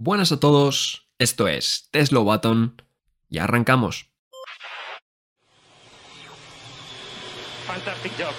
[0.00, 2.80] Buenas a todos, esto es Tesla Button
[3.28, 4.08] y arrancamos.
[7.66, 8.32] Fantastic job.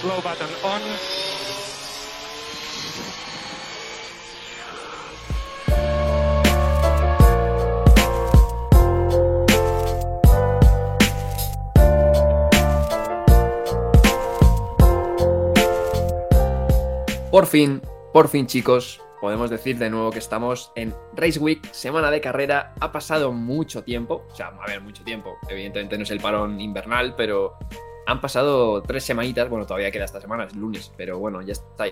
[0.00, 0.80] Slow button on.
[17.30, 17.80] Por fin,
[18.12, 22.74] por fin chicos, podemos decir de nuevo que estamos en Race Week, semana de carrera.
[22.80, 25.36] Ha pasado mucho tiempo, o sea, a ver, mucho tiempo.
[25.48, 27.58] Evidentemente no es el parón invernal, pero
[28.06, 29.48] han pasado tres semanitas.
[29.48, 31.84] Bueno, todavía queda esta semana, es lunes, pero bueno, ya está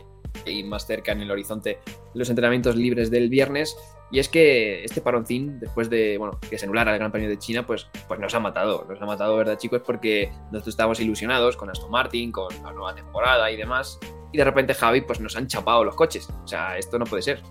[0.46, 1.80] ahí más cerca en el horizonte
[2.14, 3.76] los entrenamientos libres del viernes.
[4.10, 7.38] Y es que este paroncín, después de bueno, que se anulara el Gran Premio de
[7.38, 8.86] China, pues, pues nos ha matado.
[8.88, 9.82] Nos ha matado, ¿verdad, chicos?
[9.84, 14.00] Porque nosotros estábamos ilusionados con Aston Martin, con la nueva temporada y demás
[14.32, 16.28] y de repente Javi pues nos han chapado los coches.
[16.44, 17.42] O sea, esto no puede ser.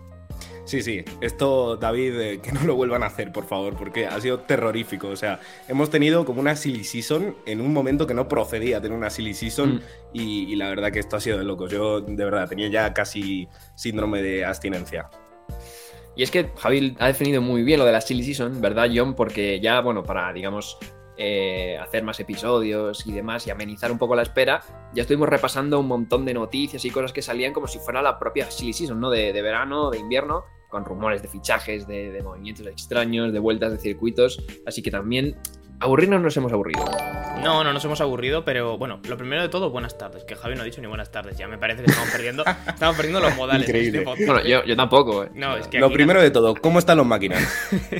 [0.68, 4.20] Sí, sí, esto David, eh, que no lo vuelvan a hacer, por favor, porque ha
[4.20, 5.08] sido terrorífico.
[5.08, 8.98] O sea, hemos tenido como una silly season en un momento que no procedía tener
[8.98, 9.82] una silly season mm.
[10.12, 11.72] y, la verdad que esto ha sido de locos.
[11.72, 15.10] Yo de verdad tenía ya casi síndrome de abstinencia.
[16.18, 19.16] Y es que Javi ha definido muy bien lo de la silly season, ¿verdad, John?
[19.16, 20.78] Porque ya, bueno, para, digamos,
[21.16, 24.62] eh, hacer más episodios y demás y amenizar un poco la espera,
[24.94, 28.20] ya estuvimos repasando un montón de noticias y cosas que salían como si fuera la
[28.20, 29.10] propia silly season, ¿no?
[29.10, 33.72] De, de verano, de invierno, con rumores de fichajes, de, de movimientos extraños, de vueltas
[33.72, 34.44] de circuitos.
[34.66, 35.38] Así que también
[35.80, 36.84] Aburrirnos nos hemos aburrido.
[37.44, 40.24] No, no nos hemos aburrido, pero bueno, lo primero de todo, buenas tardes.
[40.24, 41.38] Que Javi no ha dicho ni buenas tardes.
[41.38, 43.70] Ya me parece que estamos perdiendo, estamos perdiendo los modales.
[43.70, 44.00] Increíble.
[44.00, 45.26] Este bueno, yo, yo tampoco.
[45.26, 45.30] Eh.
[45.36, 47.48] No, es que lo primero de todo, ¿cómo están los máquinas?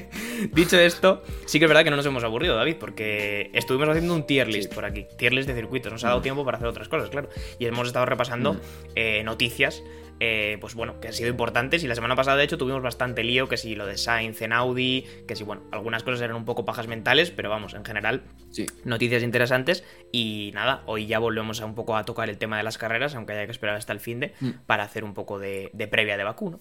[0.54, 4.16] dicho esto, sí que es verdad que no nos hemos aburrido, David, porque estuvimos haciendo
[4.16, 5.06] un tier list por aquí.
[5.16, 5.92] Tier list de circuitos.
[5.92, 6.24] Nos ha dado mm.
[6.24, 7.30] tiempo para hacer otras cosas, claro.
[7.60, 8.60] Y hemos estado repasando mm.
[8.96, 9.84] eh, noticias
[10.20, 11.84] eh, pues bueno, que han sido importantes.
[11.84, 14.54] Y la semana pasada, de hecho, tuvimos bastante lío, que si lo de Sainz en
[14.54, 18.24] Audi, que si, bueno, algunas cosas eran un poco pajas mentales, pero vamos, en general,
[18.50, 18.66] sí.
[18.84, 19.84] noticias interesantes.
[20.12, 23.16] Y nada, hoy ya volvemos a un poco a tocar el tema de las carreras,
[23.16, 24.50] aunque haya que esperar hasta el fin de, mm.
[24.66, 26.60] para hacer un poco de, previa de vacuno.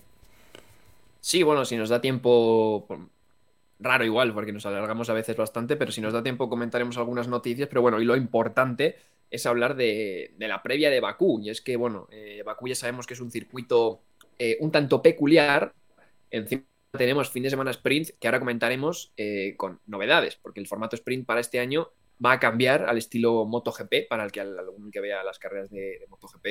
[1.21, 2.87] Sí, bueno, si nos da tiempo,
[3.81, 7.27] raro igual, porque nos alargamos a veces bastante, pero si nos da tiempo comentaremos algunas
[7.27, 8.97] noticias, pero bueno, y lo importante
[9.31, 11.41] es hablar de, la previa de Bakú.
[11.41, 14.03] Y es que, bueno, eh, Bakú ya sabemos que es un circuito
[14.39, 15.75] eh, un tanto peculiar.
[16.31, 20.97] Encima tenemos fin de semana sprint, que ahora comentaremos eh, con novedades, porque el formato
[20.97, 21.91] sprint para este año
[22.25, 26.07] va a cambiar al estilo MotoGP, para el que algún que vea las carreras de,
[26.09, 26.47] MotoGP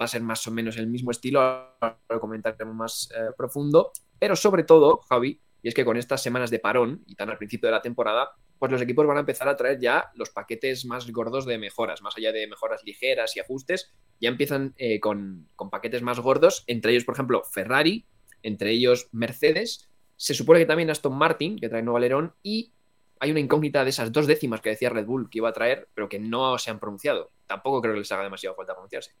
[0.00, 4.34] va a ser más o menos el mismo estilo, ahora lo comentaremos más profundo, pero
[4.34, 7.68] sobre todo, Javi, y es que con estas semanas de parón y tan al principio
[7.68, 11.10] de la temporada, pues los equipos van a empezar a traer ya los paquetes más
[11.10, 16.02] gordos de mejoras, más allá de mejoras ligeras y ajustes, ya empiezan eh, con, paquetes
[16.02, 18.06] más gordos, entre ellos, por ejemplo, Ferrari,
[18.42, 22.72] entre ellos Mercedes, se supone que también Aston Martin, que trae nuevo alerón, y
[23.20, 25.88] hay una incógnita de esas dos décimas que decía Red Bull que iba a traer,
[25.94, 27.32] pero que no se han pronunciado.
[27.46, 29.12] Tampoco creo que les haga demasiado falta pronunciarse.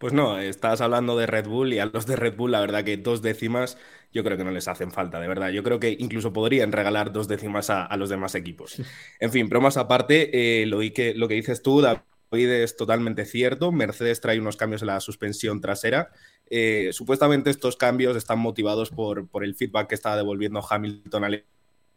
[0.00, 2.84] Pues no, estás hablando de Red Bull y a los de Red Bull, la verdad
[2.84, 3.76] que dos décimas
[4.10, 5.50] yo creo que no les hacen falta, de verdad.
[5.50, 8.80] Yo creo que incluso podrían regalar dos décimas a, los demás equipos.
[9.20, 13.72] En fin, bromas aparte, eh, lo, que, lo que dices tú, David, es totalmente cierto.
[13.72, 16.12] Mercedes trae unos cambios en la suspensión trasera.
[16.48, 21.44] Eh, supuestamente estos cambios están motivados por, por el feedback que estaba devolviendo Hamilton al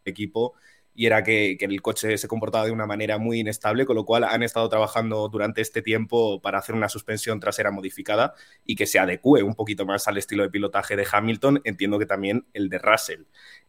[0.04, 0.52] equipo
[0.94, 4.24] y era que, el coche se comportaba de una manera muy inestable, con lo cual
[4.24, 8.34] han estado trabajando durante este tiempo para hacer una suspensión trasera modificada
[8.64, 12.06] y que se adecue un poquito más al estilo de pilotaje de Hamilton, entiendo que
[12.06, 13.22] también el de Russell.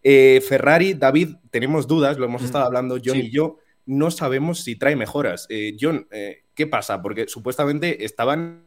[0.03, 4.63] Eh, Ferrari, David, tenemos dudas, lo hemos mm, estado hablando John y yo, no sabemos
[4.63, 5.47] si trae mejoras.
[5.49, 7.01] Eh, John, eh, ¿qué pasa?
[7.01, 8.64] Porque supuestamente estaban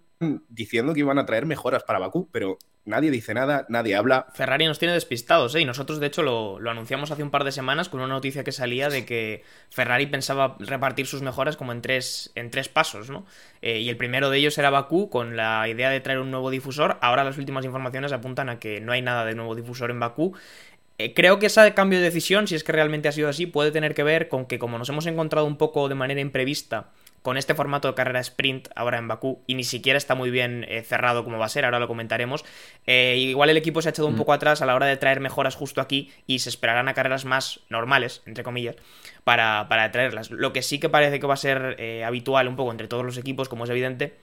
[0.49, 4.27] diciendo que iban a traer mejoras para Bakú, pero nadie dice nada, nadie habla.
[4.35, 5.61] Ferrari nos tiene despistados, ¿eh?
[5.61, 8.51] Y nosotros, de hecho, lo, anunciamos hace un par de semanas con una noticia que
[8.51, 13.27] salía de que Ferrari pensaba repartir sus mejoras como en tres, en tres pasos, ¿no?
[13.63, 16.51] Eh, y el primero de ellos era Bakú, con la idea de traer un nuevo
[16.51, 16.99] difusor.
[17.01, 20.35] Ahora las últimas informaciones apuntan a que no hay nada de nuevo difusor en Bakú.
[21.01, 23.71] Eh, creo que ese cambio de decisión, si es que realmente ha sido así, puede
[23.71, 26.91] tener que ver con que como nos hemos encontrado un poco de manera imprevista
[27.23, 30.65] con este formato de carrera sprint ahora en Bakú y ni siquiera está muy bien
[30.69, 32.45] eh, cerrado como va a ser, ahora lo comentaremos.
[32.87, 34.19] Eh, igual el equipo se ha echado un mm.
[34.19, 37.25] poco atrás a la hora de traer mejoras justo aquí y se esperarán a carreras
[37.25, 38.77] más normales, entre comillas,
[39.25, 40.31] para, para traerlas.
[40.31, 43.05] Lo que sí que parece que va a ser eh, habitual un poco entre todos
[43.05, 44.17] los equipos, como es evidente,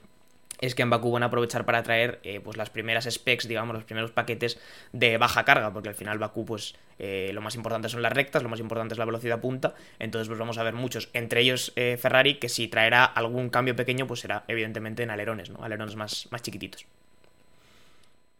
[0.61, 3.75] es que en Bakú van a aprovechar para traer eh, pues las primeras specs, digamos,
[3.75, 4.59] los primeros paquetes
[4.93, 8.43] de baja carga, porque al final Bakú, pues eh, lo más importante son las rectas,
[8.43, 11.73] lo más importante es la velocidad punta, entonces pues vamos a ver muchos, entre ellos
[11.75, 15.63] eh, Ferrari, que si traerá algún cambio pequeño, pues será evidentemente en alerones, ¿no?
[15.63, 16.85] Alerones más, más chiquititos.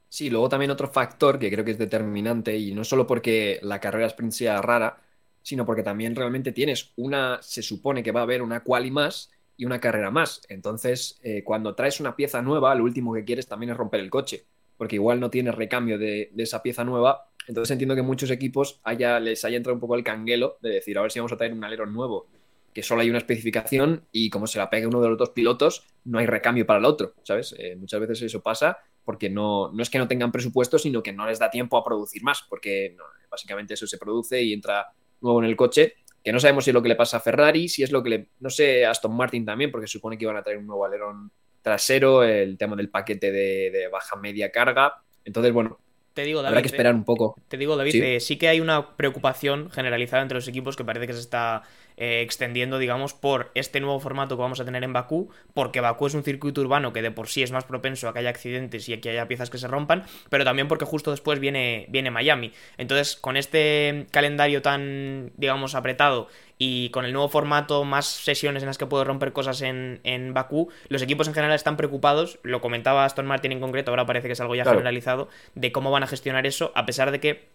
[0.10, 3.82] Sí, luego también otro factor que creo que es determinante, y no solo porque la
[3.82, 4.98] carrera sprint sea rara,
[5.42, 9.30] sino porque también realmente tienes una, se supone que va a haber una quali más
[9.58, 10.42] y una carrera más.
[10.50, 14.10] Entonces, eh, cuando traes una pieza nueva, lo último que quieres también es romper el
[14.10, 14.46] coche,
[14.78, 17.30] porque igual no tienes recambio de, esa pieza nueva.
[17.48, 20.98] Entonces entiendo que muchos equipos haya, les haya entrado un poco el canguelo de decir,
[20.98, 22.28] a ver si vamos a traer un alero nuevo,
[22.74, 25.84] que solo hay una especificación y como se la pegue uno de los dos pilotos,
[26.04, 27.56] no hay recambio para el otro, ¿sabes?
[27.58, 31.14] Eh, muchas veces eso pasa porque no, no es que no tengan presupuesto, sino que
[31.14, 32.98] no les da tiempo a producir más, porque
[33.30, 34.88] básicamente eso se produce y entra
[35.22, 35.94] nuevo en el coche,
[36.26, 38.10] que no sabemos si es lo que le pasa a Ferrari, si es lo que
[38.10, 41.32] le, no sé, Aston Martin también, porque supone que iban a traer un nuevo alerón
[41.62, 45.80] trasero, el tema del paquete de, de baja media carga, entonces bueno,
[46.16, 47.36] te digo, David, habrá que esperar un poco.
[47.50, 48.02] Te digo, David, ¿Sí?
[48.02, 51.64] Eh, sí que hay una preocupación generalizada entre los equipos que parece que se está
[51.98, 56.08] eh, extendiendo, digamos, por este nuevo formato que vamos a tener en Bakú, porque Bakú
[56.08, 58.88] es un circuito urbano que de por sí es más propenso a que haya accidentes
[58.90, 62.12] y a que haya piezas que se rompan, pero también porque justo después viene, viene
[62.12, 62.52] Miami.
[62.78, 66.28] Entonces, con este calendario tan, digamos, apretado
[66.58, 70.34] y con el nuevo formato, más sesiones en las que puedo romper cosas en, en
[70.34, 74.28] Bakú, los equipos en general están preocupados, lo comentaba Aston Martin en concreto, ahora parece
[74.28, 74.80] que es algo ya Claro.
[74.80, 77.48] generalizado, de cómo van a gestionar eso, a pesar de que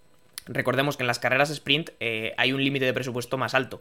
[0.47, 3.81] recordemos que en las carreras sprint eh, hay un límite de presupuesto más alto.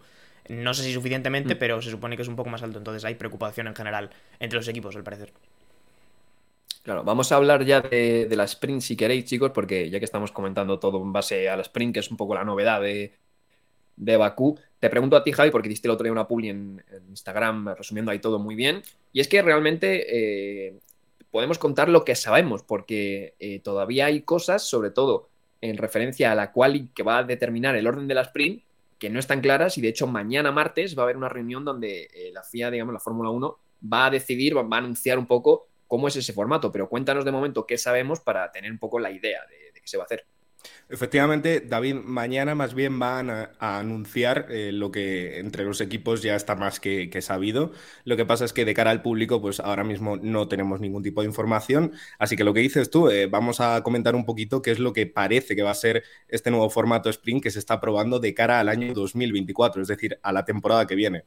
[0.49, 1.57] No sé si suficientemente, Mm.
[1.59, 4.09] pero se supone que es un poco más alto, entonces hay preocupación en general
[4.39, 5.31] entre los equipos, al parecer.
[6.83, 10.05] Claro, vamos a hablar ya de, de la sprint si queréis, chicos, porque ya que
[10.05, 13.13] estamos comentando todo en base a la sprint, que es un poco la novedad de,
[13.95, 16.83] de Bakú, te pregunto a ti, Javi, porque diste el otro día una publi en,
[16.89, 18.81] en Instagram resumiendo ahí todo muy bien,
[19.13, 20.79] y es que realmente eh,
[21.29, 25.29] podemos contar lo que sabemos, porque eh, todavía hay cosas, sobre todo
[25.61, 28.63] en referencia a la quali que va a determinar el orden de la sprint,
[28.99, 32.09] que no están claras, y de hecho mañana martes va a haber una reunión donde
[32.13, 33.59] eh, la FIA, digamos, la Fórmula 1,
[33.91, 37.25] va a decidir, va, va a anunciar un poco cómo es ese formato, pero cuéntanos
[37.25, 40.03] de momento qué sabemos para tener un poco la idea de, de qué se va
[40.03, 40.25] a hacer.
[40.91, 46.35] Efectivamente, David, mañana más bien van a, anunciar eh, lo que entre los equipos ya
[46.35, 47.73] está más que, sabido.
[48.05, 51.03] Lo que pasa es que de cara al público, pues ahora mismo no tenemos ningún
[51.03, 51.91] tipo de información.
[52.17, 54.91] Así que lo que dices tú, eh, vamos a comentar un poquito qué es lo
[54.91, 58.33] que parece que va a ser este nuevo formato sprint que se está probando de
[58.33, 61.25] cara al año 2024, es decir, a la temporada que viene.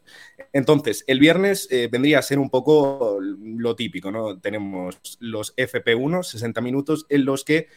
[0.53, 4.41] Entonces, el viernes eh, vendría a ser un poco lo típico, ¿no?
[4.41, 7.69] Tenemos los FP1, 60 minutos, en los que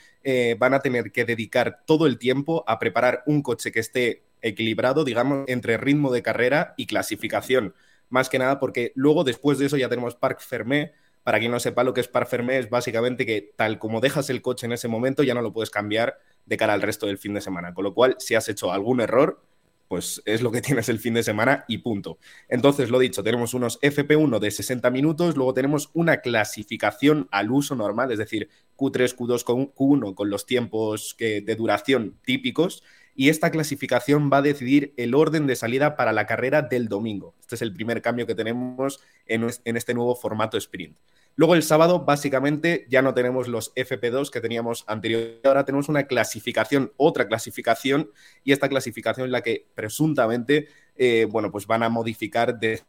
[0.57, 5.03] van a tener que dedicar todo el tiempo a preparar un coche que esté equilibrado,
[5.03, 7.73] digamos, entre ritmo de carrera y clasificación.
[8.09, 10.93] Más que nada porque luego, después de eso, ya tenemos Parc Fermé.
[11.23, 14.29] Para quien no sepa lo que es Parc Fermé, es básicamente que tal como dejas
[14.29, 17.17] el coche en ese momento, ya no lo puedes cambiar de cara al resto del
[17.17, 17.73] fin de semana.
[17.73, 19.41] Con lo cual, si has hecho algún error,
[19.87, 22.17] pues es lo que tienes el fin de semana y punto.
[22.49, 27.75] Entonces, lo dicho, tenemos unos FP1 de 60 minutos, luego tenemos una clasificación al uso
[27.75, 32.83] normal, es decir, Q3, Q2, Q1 con los tiempos que, de duración típicos,
[33.15, 37.33] y esta clasificación va a decidir el orden de salida para la carrera del domingo.
[37.39, 40.97] Este es el primer cambio que tenemos en, este nuevo formato sprint.
[41.37, 46.03] Luego el sábado básicamente ya no tenemos los FP2 que teníamos anteriormente, ahora tenemos una
[46.03, 48.09] clasificación, otra clasificación,
[48.43, 52.81] y esta clasificación es la que presuntamente, eh, bueno, pues van a modificar de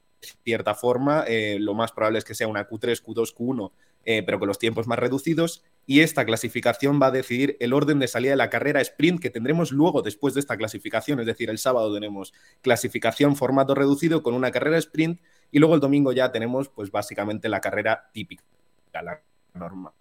[0.44, 3.72] cierta forma, eh, lo más probable es que sea una Q3, Q2, Q1,
[4.05, 7.98] eh, pero con los tiempos más reducidos, y esta clasificación va a decidir el orden
[7.98, 11.48] de salida de la carrera sprint que tendremos luego después de esta clasificación, es decir,
[11.48, 15.20] el sábado tenemos clasificación formato reducido con una carrera sprint,
[15.52, 18.43] y luego el domingo ya tenemos, pues básicamente la carrera típica,
[18.93, 19.20] la
[19.55, 19.93] normal.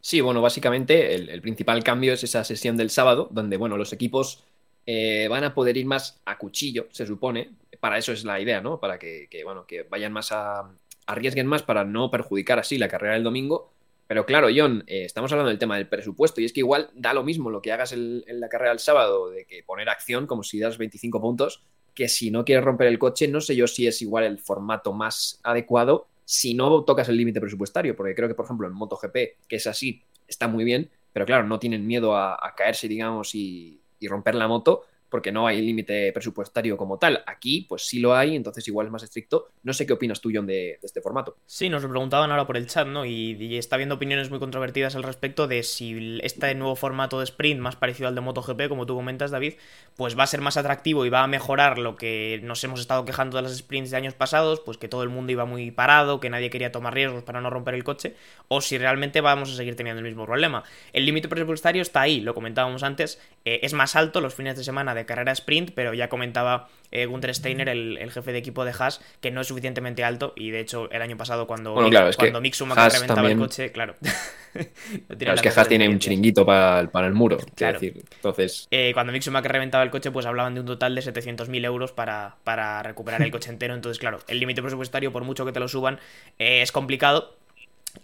[0.00, 3.92] Sí, bueno, básicamente el, el, principal cambio es esa sesión del sábado, donde, bueno, los
[3.92, 4.44] equipos
[4.86, 7.50] eh, van a poder ir más a cuchillo, se supone.
[7.80, 8.80] Para eso es la idea, ¿no?
[8.80, 10.70] Para que, que bueno, que vayan más a.
[11.06, 13.72] arriesguen más para no perjudicar así la carrera del domingo.
[14.10, 17.14] Pero claro, John, eh, estamos hablando del tema del presupuesto y es que igual da
[17.14, 20.26] lo mismo lo que hagas el, en la carrera del sábado de que poner acción
[20.26, 21.62] como si das 25 puntos,
[21.94, 24.92] que si no quieres romper el coche, no sé yo si es igual el formato
[24.92, 29.46] más adecuado si no tocas el límite presupuestario, porque creo que, por ejemplo, en MotoGP,
[29.46, 33.80] que es así, está muy bien, pero claro, no tienen miedo a, caerse, digamos, y,
[34.08, 37.22] romper la moto, porque no hay límite presupuestario como tal.
[37.26, 39.48] Aquí, pues sí lo hay, entonces igual es más estricto.
[39.62, 41.36] No sé qué opinas tú, John, de, este formato.
[41.46, 43.04] Sí, nos lo preguntaban ahora por el chat, ¿no?
[43.04, 47.24] Y, y, está habiendo opiniones muy controvertidas al respecto de si este nuevo formato de
[47.24, 49.54] sprint, más parecido al de MotoGP, como tú comentas, David,
[49.96, 53.04] pues va a ser más atractivo y va a mejorar lo que nos hemos estado
[53.04, 56.20] quejando de las sprints de años pasados, pues que todo el mundo iba muy parado,
[56.20, 58.14] que nadie quería tomar riesgos para no romper el coche,
[58.48, 60.64] o si realmente vamos a seguir teniendo el mismo problema.
[60.92, 64.64] El límite presupuestario está ahí, lo comentábamos antes, eh, es más alto los fines de
[64.64, 68.64] semana de de carrera sprint, pero ya comentaba eh, Gunther Steiner, el, jefe de equipo
[68.64, 71.88] de Haas, que no es suficientemente alto y de hecho el año pasado cuando, bueno,
[71.88, 73.94] claro, cuando Mick Schumacher reventaba el coche, claro.
[75.18, 77.78] claro es que Haas tiene un chiringuito para, el muro, claro.
[77.78, 78.66] decir, entonces...
[78.70, 81.92] Eh, cuando Mick Schumacher reventaba el coche, pues hablaban de un total de 700.000 euros
[81.92, 85.60] para, para recuperar el coche entero, entonces claro, el límite presupuestario, por mucho que te
[85.60, 85.98] lo suban,
[86.38, 87.36] eh, es complicado,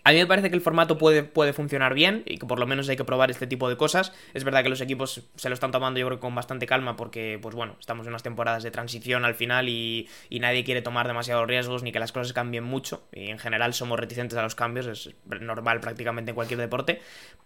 [0.04, 2.66] a mí me parece que el formato puede, puede funcionar bien y que por lo
[2.66, 4.12] menos hay que probar este tipo de cosas.
[4.34, 7.38] Es verdad que los equipos se lo están tomando yo creo con bastante calma porque,
[7.40, 11.46] pues bueno, estamos en unas temporadas de transición al final y, nadie quiere tomar demasiados
[11.46, 13.06] riesgos ni que las cosas cambien mucho.
[13.12, 17.00] Y en general somos reticentes a los cambios, es normal prácticamente en cualquier deporte.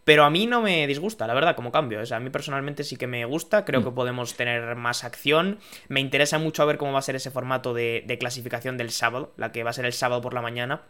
[0.04, 2.00] Pero a mí no me disgusta, la verdad, como cambio.
[2.00, 3.84] O sea, a mí personalmente sí que me gusta, creo mm.
[3.84, 5.58] que podemos tener más acción.
[5.88, 8.90] Me interesa mucho a ver cómo va a ser ese formato de, de clasificación del
[8.90, 10.82] sábado, la que va a ser el sábado por la mañana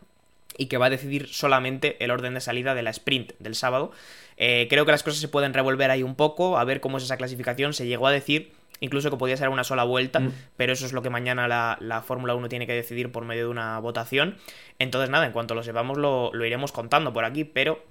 [0.60, 3.92] y que va a decidir solamente el orden de salida de la sprint del sábado.
[4.36, 7.04] Eh, creo que las cosas se pueden revolver ahí un poco, a ver cómo es
[7.04, 7.72] esa clasificación.
[7.72, 10.32] Se llegó a decir incluso que podía ser una sola vuelta, mm.
[10.58, 13.50] pero eso es lo que mañana la, Fórmula 1 tiene que decidir por medio de
[13.50, 14.36] una votación.
[14.78, 17.82] Entonces, nada, en cuanto lo sepamos lo, lo iremos contando por aquí, pero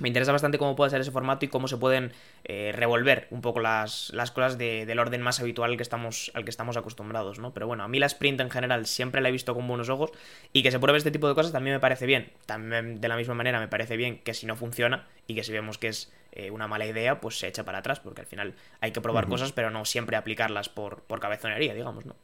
[0.00, 2.12] me interesa bastante cómo puede ser ese formato y cómo se pueden
[2.44, 6.44] eh, revolver un poco las, las cosas del orden más habitual al que, estamos, al
[6.44, 7.52] que estamos acostumbrados, ¿no?
[7.52, 10.10] Pero bueno, a mí la sprint en general siempre la he visto con buenos ojos
[10.52, 12.30] y que se pruebe este tipo de cosas también me parece bien.
[12.46, 15.52] También de la misma manera me parece bien que si no funciona y que si
[15.52, 18.54] vemos que es eh, una mala idea, pues se echa para atrás, porque al final
[18.80, 22.14] hay que probar cosas, pero no siempre aplicarlas por, por cabezonería, digamos, ¿no?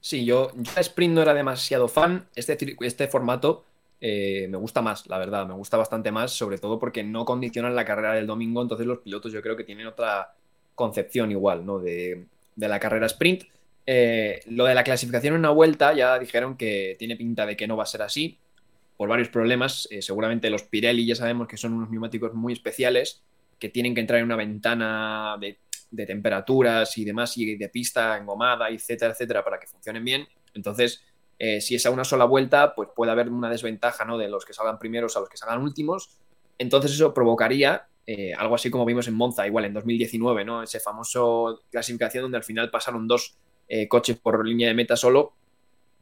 [0.00, 2.26] Sí, yo, yo sprint no era demasiado fan.
[2.34, 3.64] Este, este formato
[4.00, 7.74] eh, me gusta más, la verdad, me gusta bastante más, sobre todo porque no condicionan
[7.74, 10.34] la carrera del domingo, entonces los pilotos yo creo que tienen otra
[10.74, 11.78] concepción igual, ¿no?
[11.78, 12.26] De,
[12.56, 13.44] la carrera sprint.
[13.86, 17.66] Eh, lo de la clasificación en una vuelta ya dijeron que tiene pinta de que
[17.66, 18.38] no va a ser así,
[18.96, 19.88] por varios problemas.
[19.90, 23.22] Eh, seguramente los Pirelli ya sabemos que son unos neumáticos muy especiales,
[23.58, 25.58] que tienen que entrar en una ventana de,
[25.90, 30.28] de temperaturas y demás, y de pista engomada, etcétera, etcétera, para que funcionen bien.
[30.54, 31.02] Entonces,
[31.38, 34.18] eh, si es a una sola vuelta, pues puede haber una desventaja ¿no?
[34.18, 36.18] de los que salgan primeros a los que salgan últimos.
[36.58, 40.62] Entonces eso provocaría eh, algo así como vimos en Monza, igual en 2019, ¿no?
[40.62, 43.36] Ese famoso clasificación donde al final pasaron dos
[43.68, 45.34] eh, coches por línea de meta solo,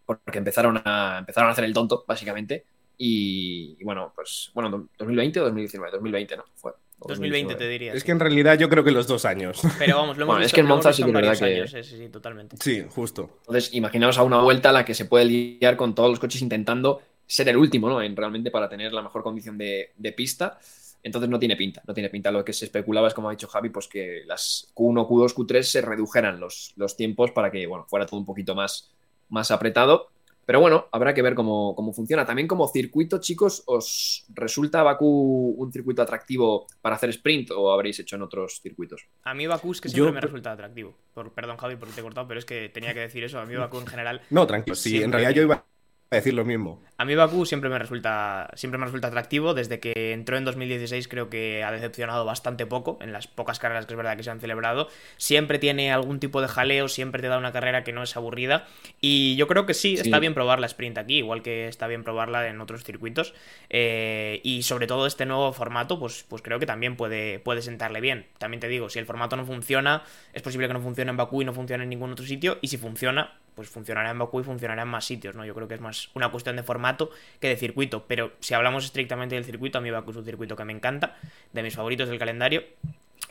[0.07, 2.65] porque empezaron a, empezaron a hacer el tonto, básicamente.
[2.97, 6.45] Y, bueno, pues, bueno, 2020 o 2019, 2020, ¿no?
[6.55, 6.73] Fue.
[6.99, 7.93] 2020 te diría.
[7.93, 9.61] Es que en realidad yo creo que los dos años.
[9.79, 11.83] Pero vamos, lo hemos es que en Monza sí que es verdad que.
[11.83, 12.57] sí, sí, totalmente.
[12.61, 13.39] Sí, justo.
[13.41, 16.43] Entonces, imaginaos a una vuelta a la que se puede lidiar con todos los coches
[16.43, 18.01] intentando ser el último, ¿no?
[18.01, 20.59] En, realmente para tener la mejor condición de, pista.
[21.03, 22.31] Entonces no tiene pinta, no tiene pinta.
[22.31, 25.63] Lo que se especulaba es, como ha dicho Javi, pues que las Q1, Q2, Q3
[25.63, 28.91] se redujeran los, los tiempos para que, bueno, fuera todo un poquito más,
[29.29, 30.11] más apretado.
[30.47, 32.25] Pero bueno, habrá que ver cómo, funciona.
[32.25, 37.99] También como circuito, chicos, ¿os resulta Bakú un circuito atractivo para hacer sprint o habréis
[37.99, 39.09] hecho en otros circuitos?
[39.25, 40.95] A mí Bakú es que siempre me resulta atractivo.
[41.35, 43.41] perdón, Javi, porque te he cortado, pero es que tenía que decir eso.
[43.41, 44.23] A mí Bakú en general...
[44.31, 44.77] No, tranquilo.
[44.77, 45.65] Sí, en realidad yo iba
[46.11, 46.81] a decir lo mismo.
[46.99, 49.55] A mí Bakú siempre me resulta siempre me resulta atractivo.
[49.55, 53.87] Desde que entró en 2016 creo que ha decepcionado bastante poco en las pocas carreras
[53.87, 54.89] que es verdad que se han celebrado.
[55.17, 58.67] Siempre tiene algún tipo de jaleo, siempre te da una carrera que no es aburrida.
[59.01, 62.05] Y yo creo que sí, está bien probar la sprint aquí, igual que está bien
[62.05, 63.35] probarla en otros circuitos.
[63.69, 68.01] Eh, y sobre todo este nuevo formato, pues, pues creo que también puede, puede sentarle
[68.01, 68.27] bien.
[68.39, 71.43] También te digo, si el formato no funciona, es posible que no funcione en Bakú
[71.43, 72.59] y no funcione en ningún otro sitio.
[72.63, 75.45] Y si funciona, pues funcionará en Bakú y funcionará en más sitios, ¿no?
[75.45, 77.11] Yo creo que es más una cuestión de formato
[77.41, 80.55] que de circuito, pero si hablamos estrictamente del circuito, a mí Bakú es un circuito
[80.55, 81.17] que me encanta,
[81.55, 82.65] de mis favoritos del calendario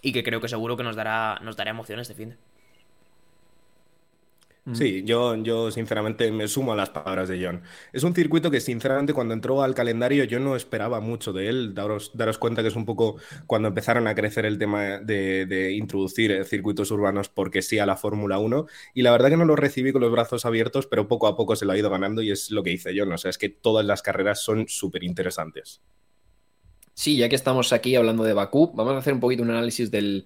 [0.01, 2.35] y que creo que seguro que nos dará, nos dará emoción este fin.
[4.73, 7.61] Sí, yo, yo sinceramente me sumo a las palabras de John.
[7.93, 11.75] Es un circuito que sinceramente cuando entró al calendario yo no esperaba mucho de él.
[11.75, 16.43] Daros, daros cuenta que es un poco cuando empezaron a crecer el tema de, introducir
[16.45, 19.91] circuitos urbanos porque sí a la Fórmula 1 y la verdad que no lo recibí
[19.91, 22.49] con los brazos abiertos, pero poco a poco se lo ha ido ganando y es
[22.49, 23.11] lo que hice John.
[23.11, 25.83] O sea, es que todas las carreras son súper interesantes.
[26.95, 29.91] Sí, ya que estamos aquí hablando de Bakú, vamos a hacer un poquito un análisis
[29.91, 30.25] del,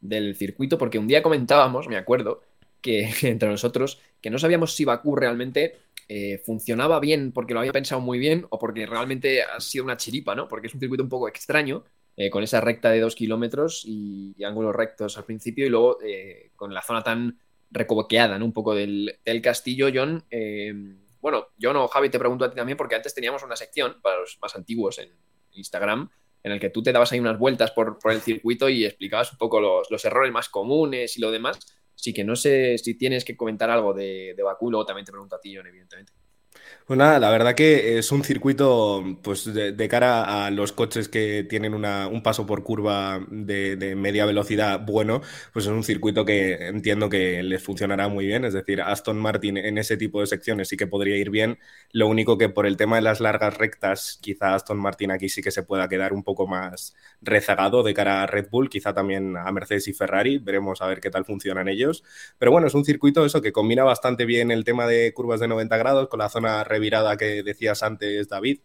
[0.00, 2.40] del circuito porque un día comentábamos, me acuerdo,
[3.22, 5.78] que entre nosotros, que no sabíamos si Bakú realmente
[6.12, 9.96] eh, funcionaba bien porque lo había pensado muy bien o porque realmente ha sido una
[9.96, 10.48] chiripa, ¿no?
[10.48, 11.84] Porque es un circuito un poco extraño,
[12.16, 16.50] eh, con esa recta de dos kilómetros y, ángulos rectos al principio y luego eh,
[16.56, 17.38] con la zona tan
[17.70, 18.44] recoboqueada, ¿no?
[18.44, 20.24] Un poco del, castillo, John.
[21.20, 24.18] bueno, yo no, Javi, te pregunto a ti también porque antes teníamos una sección para
[24.18, 25.10] los más antiguos en
[25.52, 26.10] Instagram
[26.42, 29.38] en el que tú te dabas ahí unas vueltas por, el circuito y explicabas un
[29.38, 31.58] poco los errores más comunes y lo demás.
[32.00, 35.12] Sí que no sé si tienes que comentar algo de, de Bakú, luego también te
[35.12, 36.12] pregunto a ti, John, evidentemente.
[36.90, 41.46] Pues nada, la verdad que es un circuito, pues de, cara a los coches que
[41.48, 45.20] tienen una, un paso por curva de, media velocidad bueno,
[45.52, 48.44] pues es un circuito que entiendo que les funcionará muy bien.
[48.44, 51.60] Es decir, Aston Martin en ese tipo de secciones sí que podría ir bien.
[51.92, 55.42] Lo único que por el tema de las largas rectas, quizá Aston Martin aquí sí
[55.42, 59.36] que se pueda quedar un poco más rezagado de cara a Red Bull, quizá también
[59.36, 60.38] a Mercedes y Ferrari.
[60.38, 62.02] Veremos a ver qué tal funcionan ellos.
[62.36, 65.46] Pero bueno, es un circuito eso que combina bastante bien el tema de curvas de
[65.46, 66.39] 90 grados con la zona
[66.80, 68.60] virada que decías antes, David.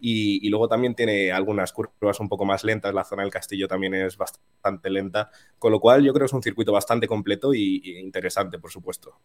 [0.00, 3.94] Y, luego también tiene algunas curvas un poco más lentas, la zona del castillo también
[3.94, 7.98] es bastante lenta, con lo cual yo creo que es un circuito bastante completo y,
[7.98, 9.18] interesante, por supuesto.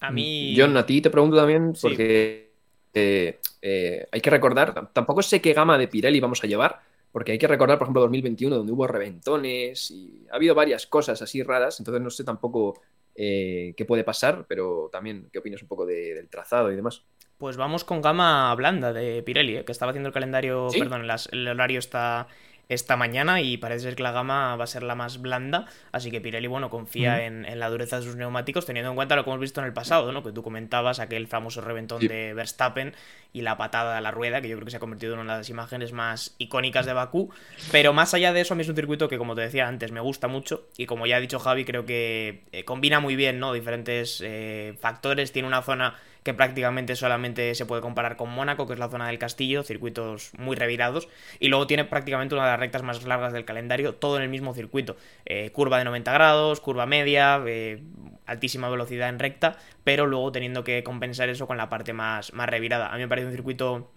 [0.00, 0.54] A mí...
[0.56, 2.52] John, a ti te pregunto también, porque
[2.92, 6.80] eh, eh, hay que recordar, tampoco sé qué gama de Pirelli vamos a llevar,
[7.10, 11.22] porque hay que recordar, por ejemplo, 2021, donde hubo reventones y ha habido varias cosas
[11.22, 12.80] así raras, entonces no sé tampoco
[13.14, 17.04] eh, qué puede pasar, pero también qué opinas un poco del trazado y demás.
[17.38, 21.02] Pues vamos con gama blanda de Pirelli, eh, que estaba haciendo el calendario, perdón,
[21.32, 22.28] el horario está
[22.68, 26.10] esta mañana y parece ser que la gama va a ser la más blanda, así
[26.10, 29.30] que Pirelli, bueno, confía en, la dureza de sus neumáticos, teniendo en cuenta lo que
[29.30, 30.22] hemos visto en el pasado, ¿no?
[30.22, 32.94] Que tú comentabas aquel famoso reventón de Verstappen
[33.32, 35.34] y la patada a la rueda, que yo creo que se ha convertido en una
[35.34, 37.30] de las imágenes más icónicas de Bakú,
[37.70, 39.92] pero más allá de eso, a mí es un circuito que, como te decía antes,
[39.92, 40.66] me gusta mucho.
[40.76, 43.52] Y como ya ha dicho Javi, creo que eh, combina muy bien, ¿no?
[43.52, 48.74] Diferentes eh, factores, tiene una zona que prácticamente solamente se puede comparar con Mónaco, que
[48.74, 51.08] es la zona del castillo, circuitos muy revirados,
[51.40, 54.28] y luego tiene prácticamente una de las rectas más largas del calendario, todo en el
[54.28, 54.96] mismo circuito.
[55.24, 57.82] Eh, curva de 90 grados, curva media, eh,
[58.26, 62.48] altísima velocidad en recta, pero luego teniendo que compensar eso con la parte más, más
[62.48, 62.88] revirada.
[62.88, 63.90] A mí me parece un circuito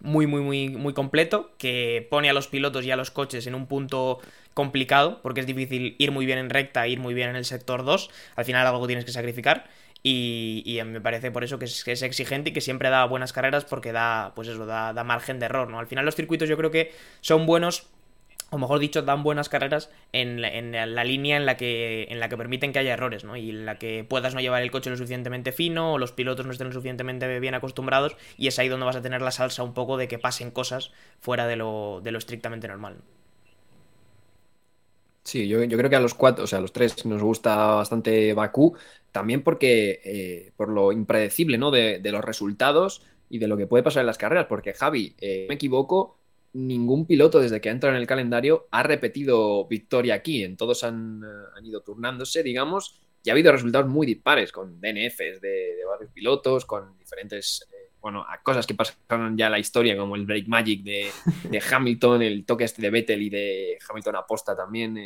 [0.00, 3.54] muy, muy, muy, muy completo, que pone a los pilotos y a los coches en
[3.54, 4.18] un punto
[4.54, 7.84] complicado, porque es difícil ir muy bien en recta, ir muy bien en el sector
[7.84, 9.68] 2, al final algo tienes que sacrificar,
[10.02, 13.92] y, me parece por eso que es, exigente y que siempre da buenas carreras porque
[13.92, 15.78] da, pues eso, da, margen de error, ¿no?
[15.78, 17.88] Al final los circuitos yo creo que son buenos
[18.52, 22.36] o mejor dicho, dan buenas carreras en la, línea en la, que, en la que
[22.36, 23.36] permiten que haya errores, ¿no?
[23.36, 26.46] Y en la que puedas no llevar el coche lo suficientemente fino, o los pilotos
[26.46, 29.62] no estén lo suficientemente bien acostumbrados, y es ahí donde vas a tener la salsa
[29.62, 30.90] un poco de que pasen cosas
[31.20, 32.96] fuera de lo, de lo estrictamente normal.
[35.22, 37.54] Sí, yo, yo, creo que a los cuatro, o sea, a los tres nos gusta
[37.54, 38.76] bastante Bakú,
[39.12, 41.70] también porque, eh, por lo impredecible, ¿no?
[41.70, 45.46] De, los resultados y de lo que puede pasar en las carreras, porque Javi, eh,
[45.48, 46.18] me equivoco,
[46.52, 50.82] ningún piloto desde que ha entrado en el calendario ha repetido victoria aquí, en todos
[50.82, 56.10] han, eh, ido turnándose, digamos, y ha habido resultados muy dispares, con DNFs de, varios
[56.12, 57.68] pilotos, con diferentes,
[58.00, 61.10] bueno, cosas que pasaron ya en la historia, como el Break Magic de,
[61.70, 64.96] Hamilton, el toque este de Vettel y de Hamilton aposta también,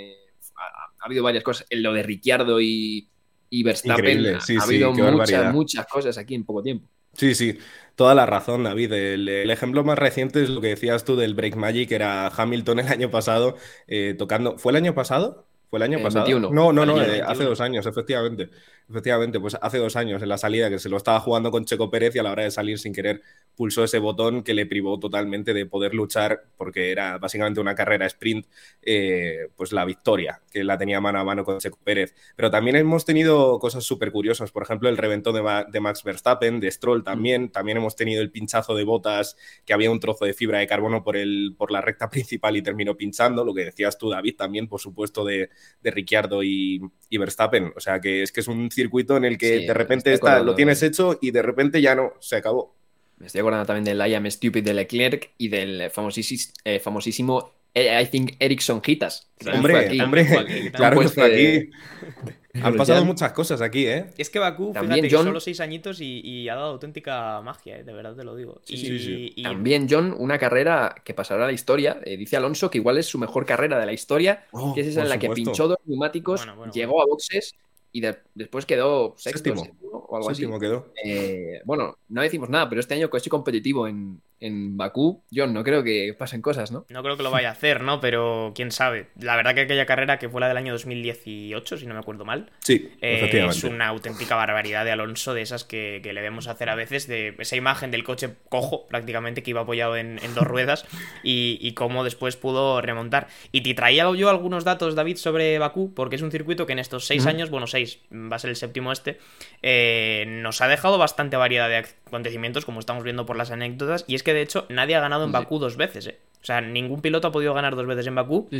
[0.57, 3.11] ha, habido varias cosas, lo de Ricciardo y
[3.59, 4.37] y Verstappen.
[4.37, 6.89] ha habido muchas, muchas cosas aquí en poco tiempo.
[7.13, 7.59] Sí, sí,
[7.95, 8.93] toda la razón, David.
[8.93, 12.89] El, ejemplo más reciente es lo que decías tú del Break Magic, era Hamilton el
[12.89, 14.59] año pasado eh, tocando.
[14.59, 15.47] ¿Fue el año pasado?
[15.71, 16.29] ¿Fue el año pasado?
[16.41, 18.51] No, no, no, eh, hace dos años, efectivamente.
[18.89, 21.91] Efectivamente, pues hace dos años en la salida que se lo estaba jugando con Checo
[21.91, 23.23] Pérez y a la hora de salir sin querer
[23.57, 28.05] pulsó ese botón que le privó totalmente de poder luchar porque era básicamente una carrera
[28.07, 28.47] sprint,
[28.83, 32.15] eh, pues la victoria, que la tenía mano a mano con Checo Pérez.
[32.37, 36.71] Pero también hemos tenido cosas súper curiosas, por ejemplo, el reventón de, Max Verstappen, de
[36.71, 40.59] Stroll también, también hemos tenido el pinchazo de botas, que había un trozo de fibra
[40.59, 44.11] de carbono por, el, por la recta principal y terminó pinchando, lo que decías tú,
[44.11, 45.49] David, también, por supuesto, de,
[45.81, 47.73] de Ricciardo y, y Verstappen.
[47.77, 50.55] O sea que es que es un circuito en el que de repente está, lo
[50.55, 52.75] tienes hecho y de repente ya no, se acabó.
[53.19, 57.53] Me estoy acordando también del I Am Stupid de Leclerc y del famosísimo, eh, famosísimo
[57.73, 59.31] eh, I Think Ericsson Hitas.
[59.53, 61.71] Hombre, hombre, claro que fue aquí.
[62.63, 64.07] Han pasado muchas cosas aquí, ¿eh?
[64.17, 65.27] Es que Bakú, También fíjate, John...
[65.27, 67.83] solo seis añitos y, ha dado auténtica magia, ¿eh?
[67.83, 68.61] de verdad te lo digo.
[68.65, 69.43] Sí, sí, sí.
[69.43, 73.19] También John, una carrera que pasará a la historia, dice Alonso que igual es su
[73.19, 76.47] mejor carrera de la historia, oh, que es esa en la que pinchó dos neumáticos,
[76.73, 77.57] llegó a boxes
[77.95, 78.03] y
[78.35, 79.55] después quedó sexto
[79.93, 80.45] o algo así.
[80.59, 80.93] Quedó.
[81.05, 85.65] Eh, bueno, no decimos nada, pero este año coche competitivo en, en Bakú, yo no
[85.65, 86.85] creo que pasen cosas, ¿no?
[86.91, 88.01] No creo que lo vaya a hacer, ¿no?
[88.01, 89.09] Pero quién sabe.
[89.19, 92.25] La verdad que aquella carrera que fue la del año 2018, si no me acuerdo
[92.25, 96.69] mal, sí, eh, es una auténtica barbaridad de Alonso, de esas que, le vemos hacer
[96.69, 100.85] a veces, de esa imagen del coche cojo, prácticamente, que iba apoyado en, dos ruedas,
[101.23, 103.29] y, cómo después pudo remontar.
[103.51, 106.81] Y te traía yo algunos datos, David, sobre Bakú, porque es un circuito que en
[106.81, 109.19] estos seis años, bueno, seis, va a ser el séptimo este,
[109.63, 114.15] eh, nos ha dejado bastante variedad de acontecimientos, como estamos viendo por las anécdotas, y
[114.15, 116.19] es que de hecho, nadie ha ganado en Bakú dos veces, ¿eh?
[116.43, 118.51] O sea, ningún piloto ha podido ganar dos veces en Bakú.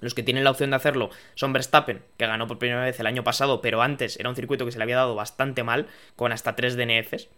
[0.00, 3.06] Los que tienen la opción de hacerlo son Verstappen, que ganó por primera vez el
[3.06, 5.86] año pasado, pero antes era un circuito que se le había dado bastante mal,
[6.16, 7.28] con hasta tres DNFs.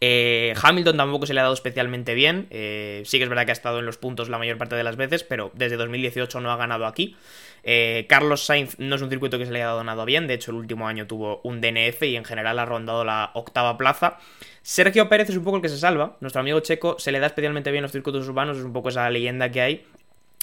[0.00, 2.48] Eh, Hamilton tampoco se le ha dado especialmente bien.
[2.50, 4.82] Eh, sí que es verdad que ha estado en los puntos la mayor parte de
[4.82, 7.16] las veces, pero desde 2018 no ha ganado aquí.
[7.64, 10.34] Eh, Carlos Sainz no es un circuito que se le haya dado nada bien, de
[10.34, 14.18] hecho el último año tuvo un DNF y en general ha rondado la octava plaza.
[14.62, 17.26] Sergio Pérez es un poco el que se salva, nuestro amigo checo se le da
[17.26, 19.86] especialmente bien los circuitos urbanos, es un poco esa leyenda que hay.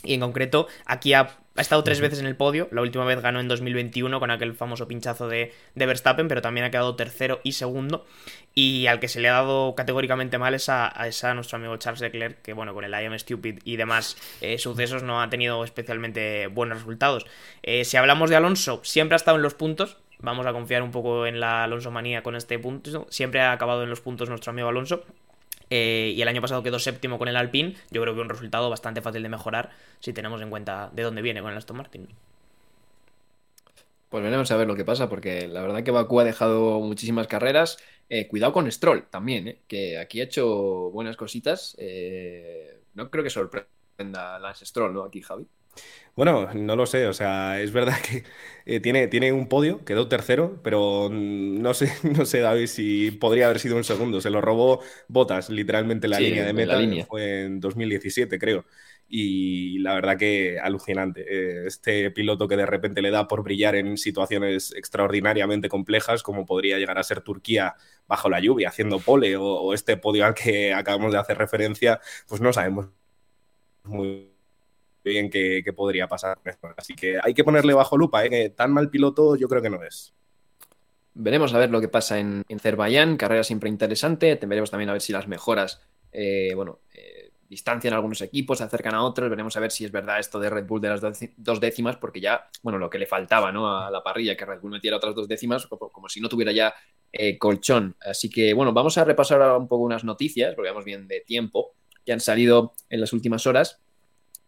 [0.04, 1.14] Y en concreto, aquí
[1.60, 2.70] ha, estado tres veces en el podio.
[2.72, 6.66] La última vez ganó en 2021 con aquel famoso pinchazo de, de, Verstappen, pero también
[6.66, 8.06] ha quedado tercero y segundo.
[8.56, 11.78] Y al que se le ha dado categóricamente mal es a, a, a nuestro amigo
[11.78, 15.30] Charles Leclerc, que bueno, con el I am stupid y demás eh, sucesos no ha
[15.30, 17.26] tenido especialmente buenos resultados.
[17.62, 19.98] Eh, si hablamos de Alonso, siempre ha estado en los puntos.
[20.20, 23.08] Vamos a confiar un poco en la Alonso manía con este punto.
[23.10, 25.04] Siempre ha acabado en los puntos nuestro amigo Alonso.
[25.70, 27.76] Eh, y el año pasado quedó séptimo con el Alpine.
[27.92, 31.22] Yo creo que un resultado bastante fácil de mejorar si tenemos en cuenta de dónde
[31.22, 32.08] viene con el Aston Martin.
[34.10, 37.28] Pues veremos a ver lo que pasa, porque la verdad que Bakú ha dejado muchísimas
[37.28, 37.78] carreras.
[38.10, 41.76] Eh, cuidado con Stroll también, eh, que aquí ha hecho buenas cositas.
[41.78, 45.04] Eh, no creo que sorprenda a Lance Stroll, ¿no?
[45.04, 45.46] Aquí, Javi.
[46.16, 48.24] Bueno, no lo sé, o sea, es verdad que
[48.66, 53.46] eh, tiene, tiene un podio, quedó tercero, pero no sé, no sé, David, si podría
[53.46, 54.20] haber sido un segundo.
[54.22, 57.08] Se lo robó Botas, literalmente la Sí, línea de meta, línea.
[57.08, 58.66] fue en 2017, creo.
[59.08, 61.26] Y la verdad que alucinante.
[61.28, 66.46] Eh, Este piloto que de repente le da por brillar en situaciones extraordinariamente complejas, como
[66.46, 67.76] podría llegar a ser Turquía
[68.08, 72.00] bajo la lluvia, haciendo pole, o, o este podio al que acabamos de hacer referencia,
[72.28, 72.88] pues no sabemos
[73.84, 74.34] muy
[75.04, 76.40] bien qué, podría pasar.
[76.78, 78.50] Así que hay que ponerle bajo lupa, ¿eh?
[78.50, 80.14] tan mal piloto yo creo que no es.
[81.14, 84.36] Veremos a ver lo que pasa en, en Azerbaiyán, carrera siempre interesante.
[84.36, 85.82] Veremos también a ver si las mejoras,
[86.12, 89.30] eh, bueno, eh, distancian a algunos equipos, se acercan a otros.
[89.30, 91.02] Veremos a ver si es verdad esto de Red Bull de las
[91.36, 93.76] dos décimas, porque ya, bueno, lo que le faltaba, ¿no?
[93.76, 96.52] A la parrilla, que Red Bull metiera otras dos décimas, como, como si no tuviera
[96.52, 96.74] ya
[97.12, 97.96] eh, colchón.
[98.00, 101.22] Así que, bueno, vamos a repasar ahora un poco unas noticias, porque vamos bien de
[101.22, 101.74] tiempo,
[102.06, 103.82] que han salido en las últimas horas.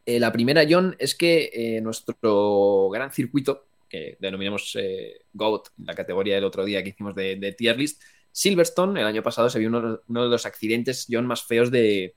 [0.05, 5.93] Eh, la primera, John, es que eh, nuestro gran circuito, que denominamos eh, GOAT, la
[5.93, 9.67] categoría del otro día que hicimos de, tier list, Silverstone, el año pasado se vio
[9.67, 12.15] uno, de los accidentes, John, más feos de,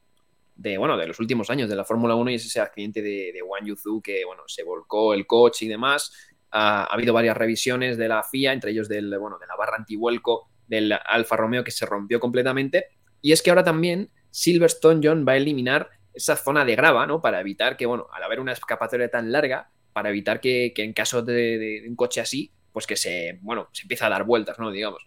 [0.54, 3.32] de, bueno, de los últimos años de la Fórmula 1 y es ese accidente de,
[3.32, 6.12] de Wang Yuzu que, bueno, se volcó el coche y demás.
[6.52, 9.76] Ha, ha habido varias revisiones de la FIA, entre ellos del, bueno, de la barra
[9.76, 12.86] antivuelco del Alfa Romeo que se rompió completamente.
[13.20, 17.20] Y es que ahora también Silverstone, John, va a eliminar esa zona de grava, ¿no?
[17.20, 20.92] Para evitar que, bueno, al haber una escapatoria tan larga, para evitar que, que en
[20.92, 24.24] caso de, de- de un coche así, pues que se, bueno, se empieza a dar
[24.24, 24.70] vueltas, ¿no?
[24.70, 25.02] Digamos.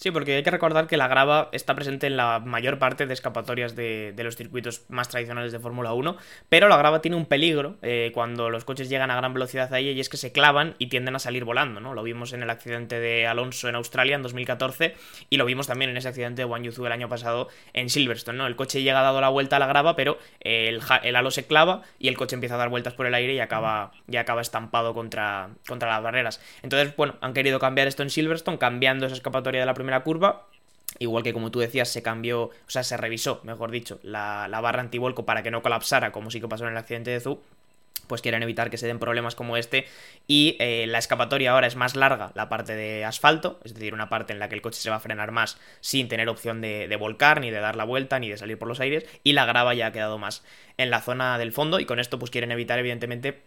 [0.00, 3.12] Sí, porque hay que recordar que la grava está presente en la mayor parte de
[3.12, 6.16] escapatorias de, de los circuitos más tradicionales de Fórmula 1,
[6.48, 9.80] pero la grava tiene un peligro eh, cuando los coches llegan a gran velocidad a
[9.80, 11.94] ella y es que se clavan y tienden a salir volando, ¿no?
[11.94, 14.94] Lo vimos en el accidente de Alonso en Australia en 2014
[15.30, 18.38] y lo vimos también en ese accidente de Wang Yuzu el año pasado en Silverstone,
[18.38, 18.46] ¿no?
[18.46, 21.82] El coche llega dado la vuelta a la grava, pero el, el halo se clava
[21.98, 24.94] y el coche empieza a dar vueltas por el aire y acaba, y acaba estampado
[24.94, 26.40] contra, contra las barreras.
[26.62, 30.46] Entonces, bueno, han querido cambiar esto en Silverstone, cambiando esa escapatoria de la primera curva.
[30.98, 34.60] Igual que como tú decías, se cambió, o sea, se revisó, mejor dicho, la, la
[34.60, 37.40] barra antivuelco para que no colapsara, como sí que pasó en el accidente de Zu
[38.08, 39.86] pues quieren evitar que se den problemas como este
[40.26, 44.08] y eh, la escapatoria ahora es más larga la parte de asfalto, es decir, una
[44.08, 46.88] parte en la que el coche se va a frenar más sin tener opción de,
[46.88, 49.46] de volcar, ni de dar la vuelta, ni de salir por los aires y la
[49.46, 50.42] grava ya ha quedado más
[50.76, 53.42] en la zona del fondo y con esto pues quieren evitar evidentemente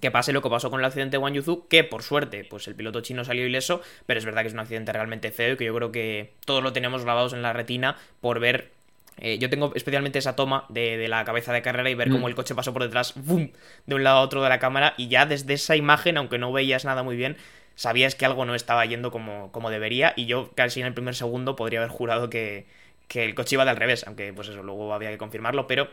[0.00, 2.68] que pase lo que pasó con el accidente de Wang Yuzu, que por suerte, pues
[2.68, 5.56] el piloto chino salió ileso, pero es verdad que es un accidente realmente feo y
[5.56, 8.70] que yo creo que todos lo tenemos grabados en la retina por ver.
[9.18, 12.12] eh, yo tengo especialmente esa toma de, de la cabeza de carrera y ver Mm.
[12.12, 13.48] cómo el coche pasó por detrás, ¡bum!
[13.86, 16.52] de un lado a otro de la cámara, y ya desde esa imagen, aunque no
[16.52, 17.38] veías nada muy bien,
[17.76, 21.14] sabías que algo no estaba yendo como, como debería, y yo casi en el primer
[21.14, 22.66] segundo podría haber jurado que,
[23.08, 25.88] que el coche iba de al revés, aunque pues eso luego había que confirmarlo, pero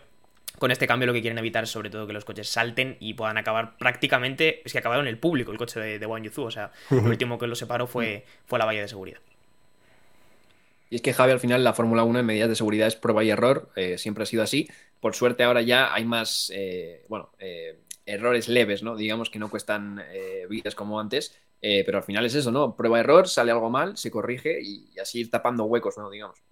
[0.59, 3.13] con este cambio lo que quieren evitar es sobre todo que los coches salten y
[3.15, 6.51] puedan acabar prácticamente, es que acabaron el público el coche de, de Wang Yuzu, o
[6.51, 9.19] sea, lo último que lo separó fue, fue la valla de seguridad.
[10.89, 13.23] Y es que Javi, al final, la Fórmula 1 en medidas de seguridad es prueba
[13.23, 14.69] y error, eh, siempre ha sido así.
[14.99, 18.95] Por suerte, ahora ya hay más, eh, bueno, eh, errores leves, ¿no?
[18.95, 22.75] Digamos que no cuestan eh, vidas como antes, eh, pero al final es eso, ¿no?
[22.75, 26.09] Prueba-error, sale algo mal, se corrige y, y así ir tapando huecos, ¿no?
[26.09, 26.43] Digamos.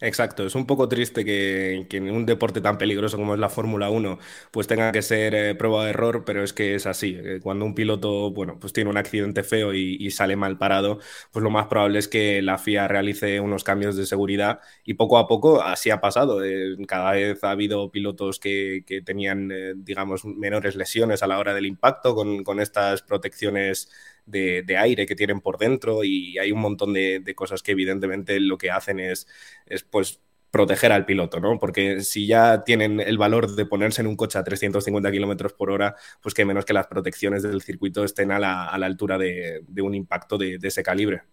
[0.00, 3.90] Exacto, es un poco triste que, en un deporte tan peligroso como es la Fórmula
[3.90, 4.18] 1
[4.50, 7.16] pues tenga que ser eh, prueba de error, pero es que es así.
[7.18, 10.98] Eh, Cuando un piloto, bueno, pues tiene un accidente feo y, sale mal parado,
[11.32, 15.18] pues lo más probable es que la FIA realice unos cambios de seguridad y poco
[15.18, 16.44] a poco así ha pasado.
[16.44, 19.50] Eh, cada vez ha habido pilotos que, tenían,
[19.84, 23.90] digamos, menores lesiones a la hora del impacto con estas protecciones
[24.26, 27.72] de, de aire que tienen por dentro y hay un montón de, de cosas que
[27.72, 29.26] evidentemente lo que hacen es
[29.66, 30.20] es pues
[30.56, 31.58] proteger al piloto, ¿no?
[31.58, 35.70] Porque si ya tienen el valor de ponerse en un coche a 350 kilómetros por
[35.70, 39.18] hora, pues que menos que las protecciones del circuito estén a la, a la altura
[39.18, 41.24] de, de, un impacto de, ese calibre.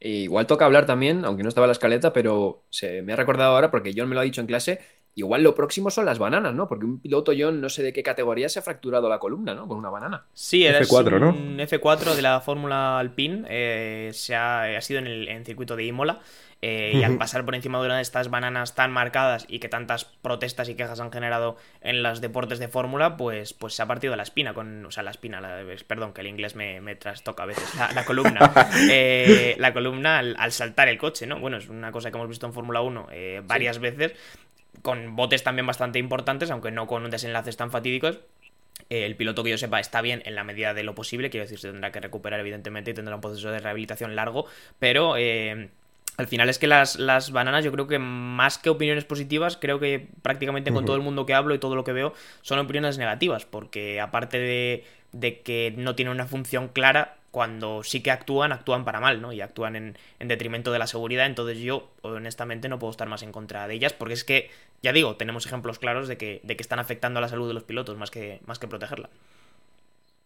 [0.00, 3.16] E igual toca hablar también, aunque no estaba en la escaleta, pero se me ha
[3.16, 4.80] recordado ahora porque John me lo ha dicho en clase.
[5.18, 6.68] Igual lo próximo son las bananas, ¿no?
[6.68, 9.66] Porque un piloto, John, no sé de qué categoría se ha fracturado la columna, ¿no?
[9.66, 10.26] Con una banana.
[10.32, 11.30] Sí, era F4, ¿no?
[11.30, 13.44] Un F4 de la Fórmula Alpine.
[13.48, 16.20] Eh, se ha, ha, sido en el en circuito de Imola.
[16.60, 19.68] Eh, y al pasar por encima de una de estas bananas tan marcadas y que
[19.68, 23.86] tantas protestas y quejas han generado en los deportes de fórmula, pues, pues se ha
[23.86, 26.96] partido la espina, con, o sea, la espina, la, perdón, que el inglés me, me
[26.96, 28.52] trastoca a veces, la, la columna,
[28.90, 31.38] eh, la columna al, al, saltar el coche, ¿no?
[31.38, 33.82] Bueno, es una cosa que hemos visto en Fórmula 1 eh, varias sí.
[33.82, 34.12] veces,
[34.82, 38.20] con botes también bastante importantes, aunque no con desenlaces tan fatídicos,
[38.90, 41.44] eh, el piloto que yo sepa está bien en la medida de lo posible, quiero
[41.44, 44.46] decir, se tendrá que recuperar evidentemente y tendrá un proceso de rehabilitación largo,
[44.78, 45.68] pero eh,
[46.16, 49.78] al final es que las, las, bananas, yo creo que más que opiniones positivas, creo
[49.78, 50.86] que prácticamente con uh -huh.
[50.86, 54.38] todo el mundo que hablo y todo lo que veo son opiniones negativas, porque aparte
[54.38, 59.20] de, de, que no tienen una función clara, cuando sí que actúan, actúan para mal,
[59.20, 59.32] ¿no?
[59.32, 63.22] Y actúan en, en detrimento de la seguridad, entonces yo honestamente no puedo estar más
[63.22, 64.50] en contra de ellas, porque es que,
[64.82, 67.54] ya digo, tenemos ejemplos claros de que, de que están afectando a la salud de
[67.54, 69.10] los pilotos más que, más que protegerla.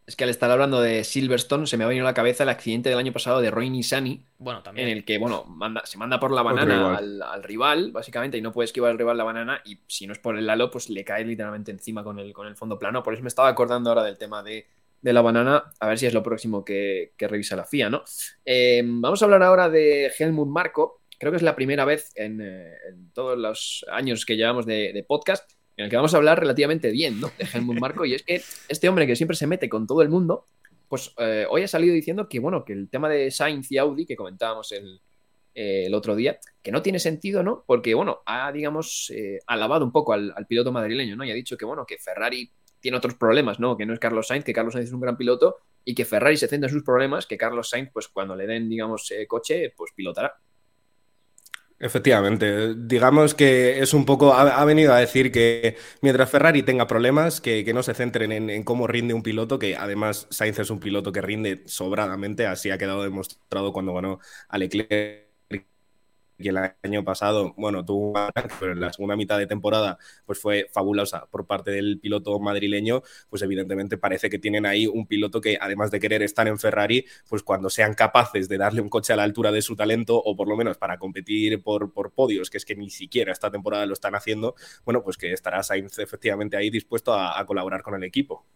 [0.04, 2.48] Es que al estar hablando de Silverstone, se me ha venido a la cabeza el
[2.48, 4.20] accidente del año pasado de Roy Nissany.
[4.38, 4.88] Bueno, también.
[4.88, 8.42] En el que, bueno, manda, se manda por la banana al, al, rival, básicamente, y
[8.42, 9.62] no puede esquivar al rival la banana.
[9.64, 12.48] Y si no es por el halo, pues le cae literalmente encima con el, con
[12.48, 13.04] el fondo plano.
[13.04, 14.66] Por eso me estaba acordando ahora del tema de,
[15.02, 15.64] de la banana.
[15.80, 18.04] A ver si es lo próximo que, revisa la FIA, ¿no?
[18.44, 21.02] Eh, vamos a hablar ahora de Helmut Marco.
[21.18, 22.72] Creo que es la primera vez en, eh,
[23.12, 27.20] todos los años que llevamos de, podcast en el que vamos a hablar relativamente bien,
[27.20, 27.30] ¿no?
[27.38, 30.08] De Helmut Marco, y es que este hombre que siempre se mete con todo el
[30.08, 30.46] mundo,
[30.88, 34.04] pues eh, hoy ha salido diciendo que, bueno, que el tema de Sainz y Audi,
[34.04, 35.00] que comentábamos el,
[35.54, 37.64] eh, otro día, que no tiene sentido, ¿no?
[37.66, 39.10] Porque, bueno, ha, digamos,
[39.46, 41.24] alabado un poco al, al, piloto madrileño, ¿no?
[41.24, 43.76] Y ha dicho que, bueno, que Ferrari tiene otros problemas, ¿no?
[43.76, 46.36] Que no es Carlos Sainz, que Carlos Sainz es un gran piloto, y que Ferrari
[46.36, 49.72] se centra en sus problemas, que Carlos Sainz, pues cuando le den, digamos, eh, coche,
[49.74, 50.34] pues pilotará.
[51.78, 57.40] Efectivamente, digamos que es un poco, ha, venido a decir que mientras Ferrari tenga problemas,
[57.40, 60.78] que, no se centren en, en, cómo rinde un piloto, que además Sainz es un
[60.78, 65.21] piloto que rinde sobradamente, así ha quedado demostrado cuando ganó a Leclerc
[66.42, 68.14] y el año pasado, bueno, tuvo
[68.60, 73.02] pero en la segunda mitad de temporada pues fue fabulosa por parte del piloto madrileño,
[73.28, 77.06] pues evidentemente parece que tienen ahí un piloto que además de querer estar en Ferrari,
[77.28, 80.36] pues cuando sean capaces de darle un coche a la altura de su talento o
[80.36, 83.86] por lo menos para competir por, por podios, que es que ni siquiera esta temporada
[83.86, 88.04] lo están haciendo, bueno, pues que estará Sainz efectivamente ahí dispuesto a, colaborar con el
[88.04, 88.46] equipo.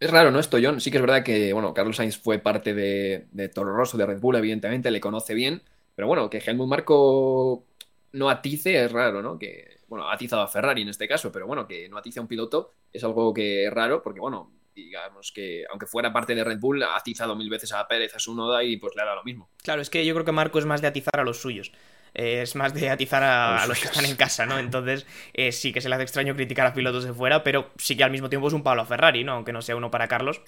[0.00, 0.38] Es raro, ¿no?
[0.38, 0.80] Esto, John.
[0.80, 4.20] Sí que es verdad que, bueno, Carlos Sainz fue parte de Toro Rosso, de Red
[4.20, 5.62] Bull, evidentemente, le conoce bien,
[5.96, 7.64] pero bueno, que Helmut Marco
[8.12, 9.38] no atice es raro, ¿no?
[9.38, 12.22] Que, bueno, ha atizado a Ferrari en este caso, pero bueno, que no atice a
[12.22, 16.44] un piloto es algo que es raro, porque bueno, digamos que aunque fuera parte de
[16.44, 19.14] Red Bull, ha atizado mil veces a Pérez, a su noda y pues le hará
[19.14, 19.50] lo mismo.
[19.62, 21.72] Claro, es que yo creo que Marco es más de atizar a los suyos.
[22.14, 24.58] Eh, es más de atizar a, a, los que están en casa, ¿no?
[24.58, 27.96] Entonces, eh, sí que se le hace extraño criticar a pilotos de fuera, pero sí
[27.96, 29.32] que al mismo tiempo es un palo a Ferrari, ¿no?
[29.32, 30.40] Aunque no sea uno para Carlos,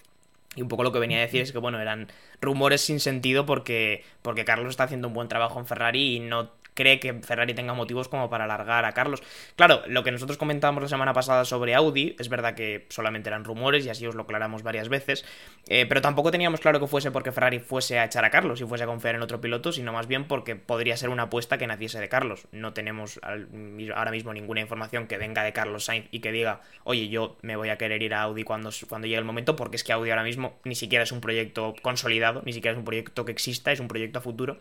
[0.55, 2.09] y un poco lo que venía a decir es que, bueno, eran
[2.41, 6.51] rumores sin sentido porque, porque Carlos está haciendo un buen trabajo en Ferrari y no
[6.79, 9.21] cree que Ferrari tenga motivos como para alargar a Carlos.
[9.57, 13.45] Claro, lo que nosotros comentábamos la semana pasada sobre Audi, es verdad que solamente eran
[13.45, 15.25] rumores y así os lo aclaramos varias veces,
[15.67, 18.65] eh, pero tampoco teníamos claro que fuese porque Ferrari fuese a echar a Carlos y
[18.65, 21.67] fuese a confiar en otro piloto, sino más bien porque podría ser una apuesta que
[21.67, 22.47] naciese de Carlos.
[22.53, 27.09] No tenemos ahora mismo ninguna información que venga de Carlos Sainz y que diga, oye,
[27.09, 29.83] yo me voy a querer ir a Audi cuando, cuando llegue el momento, porque es
[29.83, 33.25] que Audi ahora mismo ni siquiera es un proyecto consolidado, ni siquiera es un proyecto
[33.25, 34.59] que exista, es un proyecto a futuro.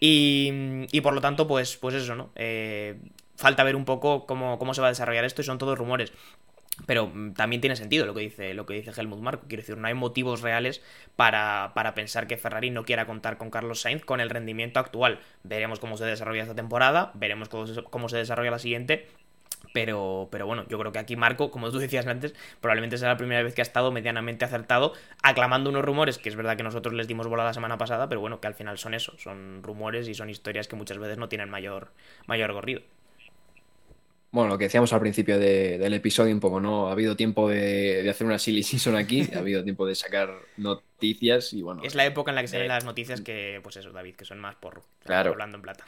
[0.00, 2.30] Y, por lo tanto, pues, pues eso, ¿no?
[2.34, 2.96] Eh,
[3.36, 6.12] falta ver un poco cómo, cómo se va a desarrollar esto y son todos rumores.
[6.86, 9.46] Pero mm, también tiene sentido lo que dice, lo que dice Helmut Marko.
[9.48, 10.82] Quiero decir, no hay motivos reales
[11.16, 15.20] para, para, pensar que Ferrari no quiera contar con Carlos Sainz con el rendimiento actual.
[15.42, 19.06] Veremos cómo se desarrolla esta temporada, veremos cómo se desarrolla la siguiente.
[19.74, 23.16] Pero, pero bueno, yo creo que aquí Marco, como tú decías antes, probablemente será la
[23.16, 26.94] primera vez que ha estado medianamente acertado, aclamando unos rumores, que es verdad que nosotros
[26.94, 30.06] les dimos bola la semana pasada, pero bueno, que al final son eso, son rumores
[30.06, 31.90] y son historias que muchas veces no tienen mayor,
[32.28, 32.82] mayor gorrido.
[34.30, 36.86] Bueno, lo que decíamos al principio de, del episodio un poco, ¿no?
[36.86, 40.30] Ha habido tiempo de, de, hacer una silly season aquí, ha habido tiempo de sacar
[40.56, 41.82] noticias y bueno.
[41.82, 44.24] Es la época en la que salen eh, las noticias que, pues eso, David, que
[44.24, 44.84] son más porro.
[45.04, 45.32] Claro.
[45.32, 45.84] Hablando en plata.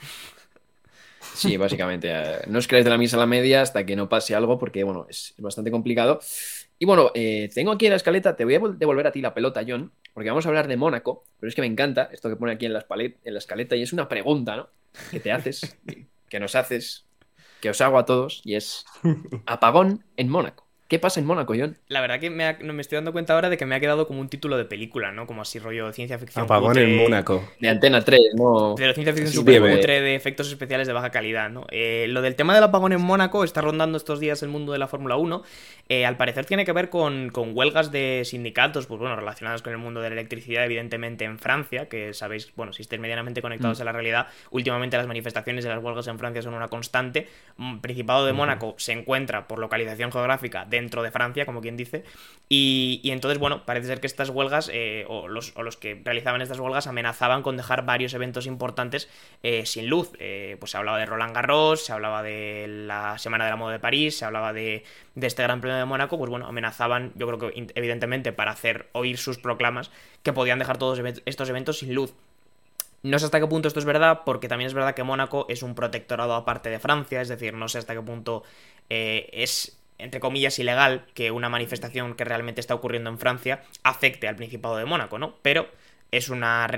[1.34, 2.10] Sí, básicamente.
[2.10, 4.58] Eh, no os creáis de la misa a la media hasta que no pase algo,
[4.58, 6.20] porque, bueno, es bastante complicado.
[6.78, 9.32] Y bueno, eh, tengo aquí en la escaleta, te voy a devolver a ti la
[9.32, 12.36] pelota, John, porque vamos a hablar de Mónaco, pero es que me encanta esto que
[12.36, 14.68] pone aquí en la, en la escaleta y es una pregunta, ¿no?
[15.10, 15.78] que te haces,
[16.28, 17.06] que nos haces,
[17.60, 18.84] que os hago a todos, y es
[19.46, 20.65] apagón en Mónaco.
[20.88, 21.76] ¿Qué pasa en Mónaco, John?
[21.88, 24.06] La verdad que me, ha- me estoy dando cuenta ahora de que me ha quedado
[24.06, 25.26] como un título de película, ¿no?
[25.26, 26.44] Como así rollo de ciencia ficción.
[26.44, 27.42] Apagón cutre, en Mónaco.
[27.58, 28.74] De Antena 3, ¿no?
[28.76, 31.66] De la ciencia ficción Sí, super cutre de efectos especiales de baja calidad, ¿no?
[31.70, 34.78] Eh, lo del tema del apagón en Mónaco está rondando estos días el mundo de
[34.78, 35.42] la Fórmula 1.
[35.88, 39.72] Eh, al parecer tiene que ver con, con huelgas de sindicatos, pues bueno, relacionadas con
[39.72, 43.80] el mundo de la electricidad, evidentemente en Francia, que sabéis, bueno, si estáis medianamente conectados
[43.80, 47.26] a la realidad, últimamente las manifestaciones de las huelgas en Francia son una constante.
[47.56, 52.04] Mm, Principado de Mónaco se encuentra por localización geográfica dentro de Francia, como quien dice,
[52.48, 56.86] y, entonces, bueno, parece ser que estas huelgas, eh, o, los, que realizaban estas huelgas,
[56.86, 59.08] amenazaban con dejar varios eventos importantes
[59.42, 60.12] eh, sin luz.
[60.20, 63.72] Eh, pues se hablaba de Roland Garros, se hablaba de la Semana de la Moda
[63.72, 64.84] de París, se hablaba de,
[65.20, 69.18] este Gran Premio de Mónaco, pues bueno, amenazaban, yo creo que evidentemente para hacer oír
[69.18, 69.90] sus proclamas,
[70.22, 72.14] que podían dejar todos estos eventos sin luz.
[73.02, 75.62] No sé hasta qué punto esto es verdad, porque también es verdad que Mónaco es
[75.62, 78.44] un protectorado aparte de Francia, es decir, no sé hasta qué punto
[78.88, 84.36] es, entre comillas, ilegal que una manifestación que realmente está ocurriendo en Francia afecte al
[84.36, 85.36] Principado de Mónaco, ¿no?
[85.42, 85.68] Pero
[86.12, 86.68] es una,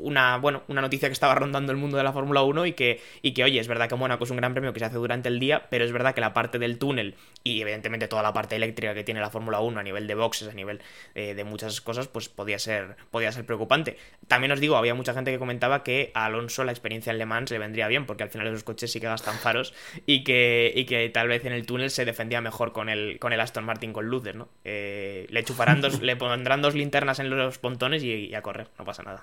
[0.00, 3.00] una, bueno, una noticia que estaba rondando el mundo de la Fórmula 1 y que,
[3.22, 5.28] y que, oye, es verdad que Mónaco es un gran premio que se hace durante
[5.28, 8.56] el día, pero es verdad que la parte del túnel y evidentemente toda la parte
[8.56, 10.80] eléctrica que tiene la Fórmula 1 a nivel de boxes, a nivel
[11.14, 13.98] eh, de muchas cosas, pues podía ser, podía ser preocupante.
[14.28, 17.26] También os digo, había mucha gente que comentaba que a Alonso la experiencia en Le
[17.26, 19.74] Mans le vendría bien, porque al final esos coches sí que gastan faros
[20.06, 23.34] y que, y que tal vez en el túnel se defendía mejor con el, con
[23.34, 24.48] el Aston Martin con luces, ¿no?
[24.64, 28.53] Eh, le chuparán dos, le pondrán dos linternas en los pontones y, y a correr,
[28.78, 29.22] no pasa nada.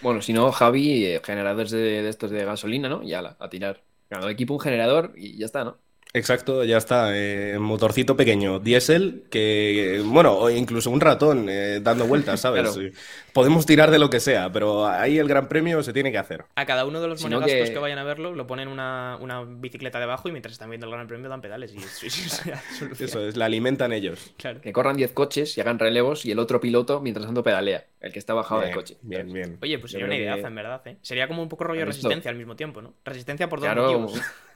[0.00, 3.02] Bueno, si no, Javi, eh, generadores de, de estos de gasolina, ¿no?
[3.02, 3.84] Y ala, a tirar.
[4.08, 5.80] Cada equipo un generador y ya está, ¿no?
[6.16, 7.08] Exacto, ya está.
[7.12, 12.62] eh, motorcito pequeño, diésel, que, bueno, o incluso un ratón eh, dando vueltas, ¿sabes?
[12.62, 12.74] Claro.
[12.76, 12.92] Sí.
[13.32, 16.44] Podemos tirar de lo que sea, pero ahí el gran premio se tiene que hacer.
[16.54, 17.74] A cada uno de los Si no monegastos que...
[17.74, 20.92] que- vayan a verlo, lo ponen una, una bicicleta debajo y mientras están viendo el
[20.92, 21.78] gran premio dan pedales y.
[23.04, 24.32] Eso es, la alimentan ellos.
[24.36, 24.60] Claro.
[24.60, 28.12] Que corran 10 coches y hagan relevos y el otro piloto mientras tanto pedalea, el
[28.12, 28.96] que está bajado del coche.
[29.02, 29.58] bien, bien.
[29.62, 30.96] Oye, pues sería una que- en verdad, ¿eh?
[31.02, 32.94] Sería como un poco rollo resistencia al mismo tiempo, ¿no?
[33.04, 34.20] Resistencia por dos Claro, motivos.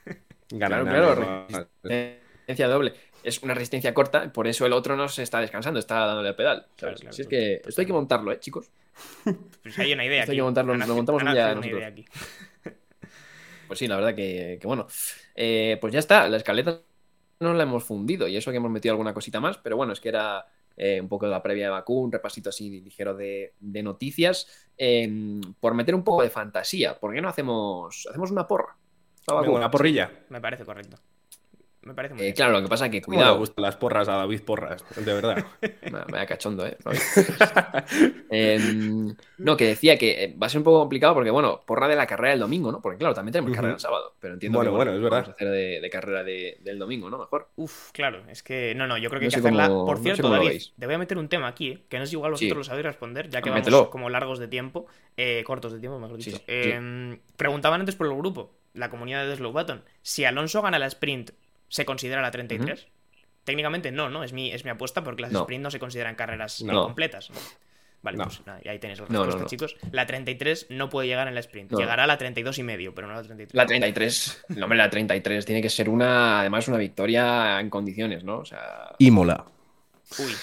[0.51, 1.47] Ganan, claro,
[1.83, 2.93] resistencia doble.
[3.23, 6.35] Es una resistencia corta, por eso el otro no se está descansando, está dándole el
[6.35, 6.67] pedal.
[6.75, 7.01] Claro, ¿sabes?
[7.01, 7.69] claro, si es que total.
[7.69, 8.71] esto hay que montarlo, ¿eh, chicos?
[9.61, 10.31] Pues hay una idea Esto aquí.
[10.31, 11.77] hay que montarlo, lo montamos un día nosotros.
[11.79, 12.05] idea aquí.
[13.67, 14.87] Pues sí, la verdad que, que bueno.
[15.35, 16.81] Eh, pues ya está, la escaleta
[17.39, 19.99] no la hemos fundido y eso que hemos metido alguna cosita más, pero bueno, es
[19.99, 23.53] que era eh, un poco de la previa de Bakú, un repasito así ligero de,
[23.59, 24.47] de noticias.
[24.75, 28.75] Eh, por meter un poco de fantasía, ¿por qué no hacemos, hacemos una porra?
[29.41, 30.11] Venga, una porrilla.
[30.29, 30.97] Me parece correcto.
[31.81, 32.35] Me parece muy Eh, bien.
[32.35, 34.83] claro, lo que pasa es que, ¿Cómo le cuidado, gustan las porras a David Porras?
[34.97, 35.45] De verdad.
[35.83, 36.77] Me vaya cachondo, ¿eh?
[38.29, 41.87] Em, no, que decía que eh, va a ser un poco complicado porque, bueno, porra
[41.87, 42.81] de la carrera del domingo, ¿no?
[42.81, 45.25] Porque, claro, también tenemos carrera el sábado, pero entiendo Bueno, que, bueno, es verdad.
[45.27, 47.17] a hacer de, de carrera de- del domingo, ¿no?
[47.17, 47.47] Mejor.
[47.55, 48.73] Uf, claro, es que.
[48.75, 49.67] No, no, yo creo que No hay que hacerla.
[49.69, 51.83] cómo- Por no sé cierto, lo David, te voy a meter un tema aquí, ¿eh?
[51.89, 52.57] que no es igual vosotros Sí.
[52.57, 54.85] lo sabéis responder, ya que Ah, vamos como largos de tiempo,
[55.17, 56.37] eh, cortos de tiempo, mejor Sí, dicho.
[56.39, 56.43] sí.
[56.47, 60.85] Eh, Preguntaban antes por el grupo, la comunidad de Slow Button, si Alonso gana la
[60.87, 61.31] sprint,
[61.67, 62.87] ¿se considera la 33?
[63.43, 64.23] Técnicamente no, ¿no?
[64.23, 65.41] Es mi, es mi apuesta porque las No.
[65.41, 66.83] sprint no se consideran carreras No.
[66.83, 67.31] completas.
[68.01, 68.25] Vale, No.
[68.25, 69.49] pues nada, y ahí tenéis la No, no, respuesta, no.
[69.49, 69.75] chicos.
[69.91, 71.71] La 33 no puede llegar en la sprint.
[71.71, 71.79] No.
[71.79, 73.55] Llegará a la 32 y medio, pero no a la 33.
[73.55, 78.23] La 33, no, hombre, la 33 tiene que ser una, además, una victoria en condiciones,
[78.23, 78.37] ¿no?
[78.39, 79.45] O sea, Imola.
[80.17, 80.33] Uy,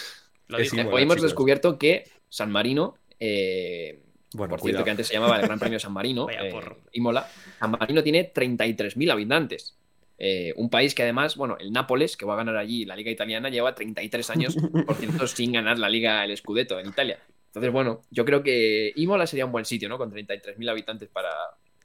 [0.48, 4.02] lo hoy hemos descubierto que San Marino, eh,
[4.36, 4.78] Bueno, por cuidado.
[4.78, 6.54] cierto que antes se llamaba el Gran Premio San Marino, Vaya eh.
[6.92, 9.76] Imola, San Marino tiene 33.000 habitantes.
[10.18, 13.10] Eh, un país que además, bueno, el Nápoles, que va a ganar allí la Liga
[13.10, 17.18] Italiana, lleva 33 años, por cierto, sin ganar la Liga, el Scudetto en Italia.
[17.48, 19.98] Entonces, bueno, yo creo que Imola sería un buen sitio, ¿no?
[19.98, 21.30] Con 33.000 habitantes para,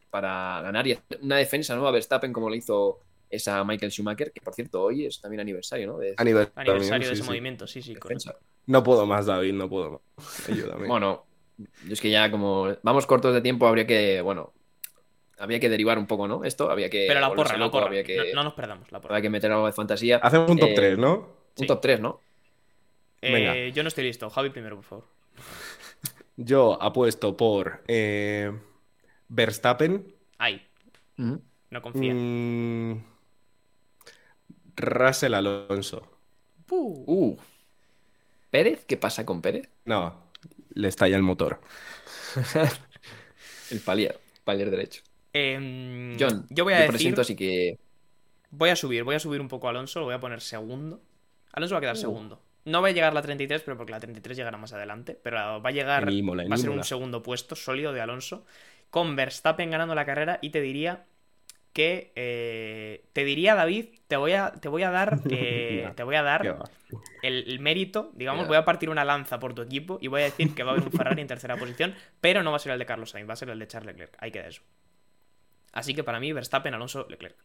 [0.10, 4.42] para ganar y una defensa nueva a Verstappen como lo hizo esa Michael Schumacher, que
[4.42, 5.98] por cierto hoy es también aniversario, ¿no?
[5.98, 7.30] De- Aniversario, Aniversario de sí, ese sí.
[7.30, 8.38] movimiento, sí, sí, correcto.
[8.68, 10.50] No puedo más, David, no puedo más.
[10.50, 10.88] Ayúdame.
[10.88, 11.26] Bueno,
[11.58, 14.54] yo es que ya como vamos cortos de tiempo, habría que, bueno,
[15.38, 16.44] había que derivar un poco, ¿no?
[16.44, 17.06] Esto, había que.
[17.08, 17.88] Pero la porra, la porra.
[17.88, 19.16] Había que, No, no nos perdamos, la porra.
[19.16, 20.18] había que meter algo de fantasía.
[20.18, 21.14] Hacemos un top Eh, 3, ¿no?
[21.16, 21.68] Un sí.
[21.68, 22.20] top 3, ¿no?
[23.22, 23.68] Eh, venga.
[23.76, 24.30] yo no estoy listo.
[24.30, 25.06] Javi primero, por favor.
[26.38, 28.52] Yo apuesto por eh,
[29.28, 30.66] Verstappen, Ay,
[31.20, 31.40] Ujú.
[31.70, 32.14] no confía.
[32.16, 33.04] mm,
[34.78, 36.02] Russell Alonso.
[36.70, 37.38] Uh.
[38.50, 38.86] ¿Pérez?
[38.86, 39.70] ¿Qué pasa con Pérez?
[39.86, 40.21] No,
[40.74, 41.60] le estalla el motor.
[43.72, 45.02] El palier, palier derecho.
[45.34, 46.92] Em, John, yo voy a yo decir.
[46.92, 47.78] presento, así que.
[48.50, 51.02] Voy a subir, voy a subir un poco a Alonso, lo voy a poner segundo.
[51.54, 52.00] Alonso va a quedar Uh.
[52.00, 52.42] segundo.
[52.66, 55.18] No va a llegar la 33, pero porque la 33 llegará más adelante.
[55.24, 56.12] Pero va a llegar.
[56.12, 58.46] Imola, va a ser un segundo puesto sólido de Alonso.
[58.90, 61.06] con Verstappen ganando la carrera y te diría
[61.74, 66.16] que eh, te diría David, te voy a, te voy a dar, eh, te voy
[66.16, 66.58] a dar
[67.22, 70.26] el, el mérito, digamos, voy a partir una lanza por tu equipo y voy a
[70.26, 72.74] decir que va a haber un Ferrari en tercera posición, pero no va a ser
[72.74, 74.62] el de Carlos Sainz, va a ser el de Charles Leclerc, ahí queda eso.
[75.74, 77.36] Así que para mí Verstappen, Alonso, Leclerc.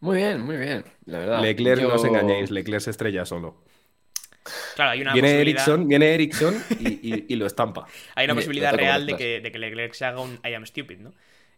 [0.00, 0.84] Muy bien, muy bien.
[1.06, 1.42] La verdad.
[1.42, 3.56] Leclerc, no os engañéis, Leclerc se estrella solo.
[4.74, 7.86] Claro, hay una Viene posibilidad, Ericsson, viene Ericsson y, y- y lo estampa.
[8.14, 10.98] hay una posibilidad real de que, de que Leclerc se haga un I am stupid,
[10.98, 11.12] ¿no?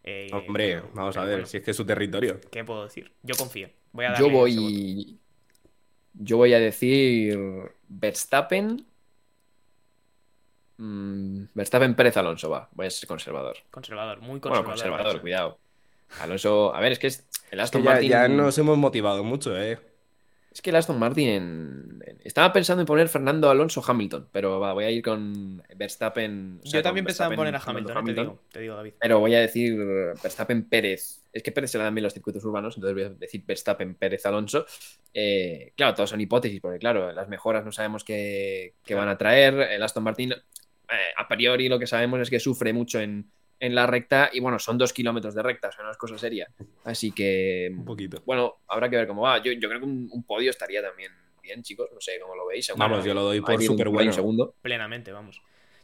[0.05, 2.41] Eh, Hombre, vamos a ver, bueno, si es que es su territorio.
[2.51, 3.13] ¿Qué puedo decir?
[3.23, 3.69] Yo confío.
[3.93, 5.19] Voy a darle Yo voy.
[6.15, 7.39] Yo voy a decir.
[7.89, 8.87] Verstappen.
[10.79, 12.69] Mm, Verstappen Pérez Alonso, va.
[12.73, 13.57] Voy a ser conservador.
[13.71, 14.65] Conservador, muy Bueno, conservador.
[14.67, 15.21] conservador, Alonso.
[15.23, 15.59] cuidado.
[16.21, 16.75] Alonso.
[16.75, 17.19] A ver, es que es.
[17.51, 18.09] El Es que Aston ya, Martin.
[18.11, 19.79] ya nos hemos motivado mucho, ¿eh?
[20.53, 21.29] Es que el Aston Martin.
[21.29, 26.61] en- Estaba pensando en poner Fernando Alonso Hamilton, pero va, voy a ir con Verstappen.
[26.63, 28.95] o sea, Yo también pensaba en poner a Hamilton, eh, te, digo, te digo, David.
[29.01, 29.77] Pero voy a decir
[30.23, 31.23] Verstappen Pérez.
[31.33, 33.95] Es que Pérez se le dan bien los circuitos urbanos, entonces voy a decir Verstappen
[33.95, 34.67] Pérez Alonso.
[35.15, 39.17] Eh, claro, todos son hipótesis, porque claro, las mejoras no sabemos qué, qué van a
[39.17, 39.55] traer.
[39.55, 40.37] El Aston Martin, eh,
[41.17, 43.31] a priori, lo que sabemos es que sufre mucho en,
[43.61, 46.19] en la recta y bueno, son dos kilómetros de recta, o sea, no es cosa
[46.19, 46.49] seria.
[46.85, 48.23] Así que, Un poquito.
[48.27, 49.39] bueno, habrá que ver cómo va.
[49.43, 51.89] Yo, yo creo que un, un podio estaría también bien, chicos.
[51.93, 52.73] No sé cómo lo veis.
[52.77, 54.13] Vamos, yo lo doy por súper bueno.
[54.13, 54.55] segundo.
[54.63, 55.41] Plenamente, vamos.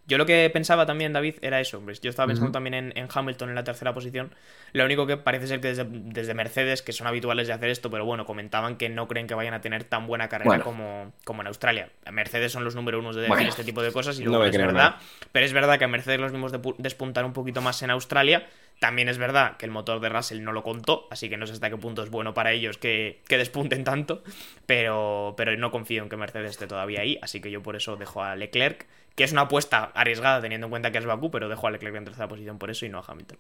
[0.07, 1.83] Yo lo que pensaba también, David, era eso.
[2.01, 4.33] Yo estaba pensando también en, en Hamilton en la tercera posición.
[4.73, 7.91] Lo único que parece ser que desde, desde Mercedes, que son habituales de hacer esto,
[7.91, 10.65] pero bueno, comentaban que no creen que vayan a tener tan buena carrera Bueno.
[10.65, 11.91] como, como en Australia.
[12.13, 13.49] Mercedes son los número uno de decir Bueno.
[13.49, 14.97] este tipo de cosas y luego es creo verdad.
[15.33, 18.47] Pero es verdad que a Mercedes los vimos depu- despuntar un poquito más en Australia.
[18.79, 21.55] También es verdad que el motor de Russell no lo contó, así que no sé
[21.55, 24.23] hasta qué punto es bueno para ellos que, que despunten tanto,
[24.67, 27.97] pero, pero no confío en que Mercedes esté todavía ahí, así que yo por eso
[27.97, 28.87] dejo a Leclerc,
[29.17, 31.97] que es una apuesta arriesgada teniendo en cuenta que es Bakú, pero dejo a Leclerc
[31.97, 33.39] en tercera posición por eso y no a Hamilton.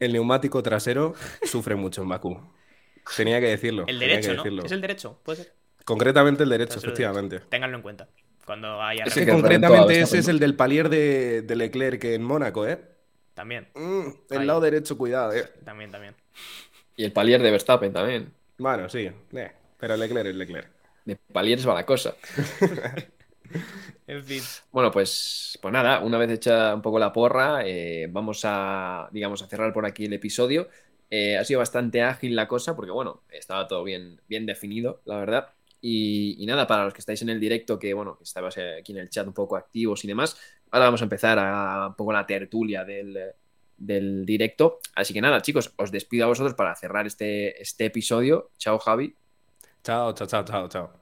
[0.00, 2.40] El neumático trasero sufre mucho en Bakú.
[3.16, 3.84] Tenía que decirlo.
[3.86, 4.62] El derecho, que ¿no?
[4.62, 5.52] Es el derecho, puede ser.
[5.84, 7.34] Concretamente el derecho, Trasero efectivamente.
[7.36, 7.50] derecho.
[7.50, 8.08] Ténganlo en cuenta.
[8.44, 12.22] Cuando haya Es Sí, que concretamente ese es el del palier de, de Leclerc en
[12.22, 12.78] Mónaco, ¿eh?
[13.34, 14.46] También, Mm, el Ahí.
[14.46, 15.44] lado derecho, cuidado, ¿eh?
[15.64, 16.14] también, también.
[16.96, 18.32] Y el palier de Verstappen también.
[18.58, 20.70] Bueno, sí, eh, pero Leclerc es Leclerc.
[21.04, 22.14] De palieres va la cosa.
[24.08, 24.42] En fin.
[24.72, 29.42] Bueno, pues, pues nada, una vez hecha un poco la porra, eh, vamos a, digamos,
[29.42, 30.68] a cerrar por aquí el episodio.
[31.10, 35.18] Eh, ha sido bastante ágil la cosa porque, bueno, estaba todo bien, bien definido, la
[35.18, 35.48] verdad.
[35.82, 38.78] Y, y nada, para los que estáis en el directo, que, bueno, que estabais eh,
[38.80, 40.40] aquí en el chat un poco activos y demás,
[40.70, 43.18] ahora vamos a empezar a un poco la tertulia del,
[43.76, 44.80] del directo.
[44.94, 48.52] Así que nada, chicos, os despido a vosotros para cerrar este, este episodio.
[48.56, 49.14] Chao, Javi.
[49.84, 50.92] Chao, chao, chao, chao, chao.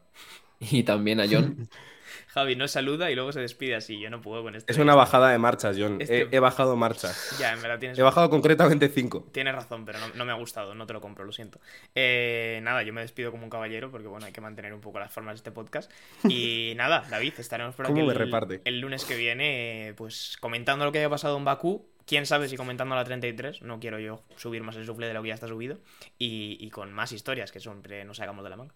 [0.59, 1.69] Y también a John.
[2.29, 3.99] Javi nos saluda y luego se despide así.
[4.01, 4.73] Yo no puedo con esto.
[4.73, 6.01] Es una bajada de marchas, John.
[6.01, 7.37] Este- He, he bajado marchas.
[7.39, 9.29] Ya, en verdad tienes He bajado concretamente 5.
[9.33, 11.61] Tienes razón, pero no, no me ha gustado, no te lo compro, lo siento.
[11.95, 14.99] Eh, nada, yo me despido como un caballero porque bueno, hay que mantener un poco
[14.99, 15.91] las formas de este podcast.
[16.29, 18.61] Y nada, David, estaremos por aquí ¿Cómo me el, reparte?
[18.65, 21.87] el lunes que viene, eh, pues comentando lo que haya pasado en Bakú.
[22.07, 25.23] Quién sabe si comentando la 33, no quiero yo subir más el sufle de lo
[25.23, 25.79] que ya está subido.
[26.19, 28.73] Y, y con más historias que siempre nos sacamos de la manga.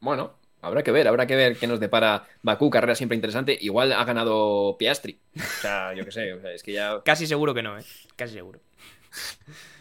[0.00, 3.56] Bueno, habrá que ver, habrá que ver qué nos depara Bakú, carrera siempre interesante.
[3.60, 5.18] Igual ha ganado Piastri.
[5.36, 7.82] O sea, yo qué sé, o sea, es que ya Casi seguro que no, ¿eh?
[8.16, 8.60] Casi seguro.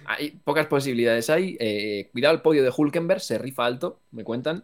[0.06, 1.56] hay pocas posibilidades hay.
[1.60, 4.64] Eh, cuidado el podio de Hulkenberg, se rifa alto, me cuentan.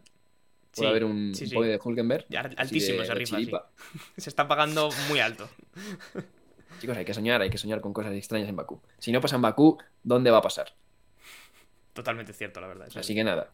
[0.75, 1.55] Puede Sí, haber un sí, sí.
[1.55, 2.25] podio de Hulkenberg.
[2.29, 3.69] Ya, altísimo de- de rifa.
[4.17, 5.47] Se está pagando muy alto.
[6.81, 8.81] Chicos, hay que soñar, hay que soñar con cosas extrañas en Bakú.
[8.99, 10.73] Si no pasa en Bakú, ¿dónde va a pasar?
[11.93, 12.89] Totalmente cierto, la verdad.
[12.93, 13.51] Así que nada.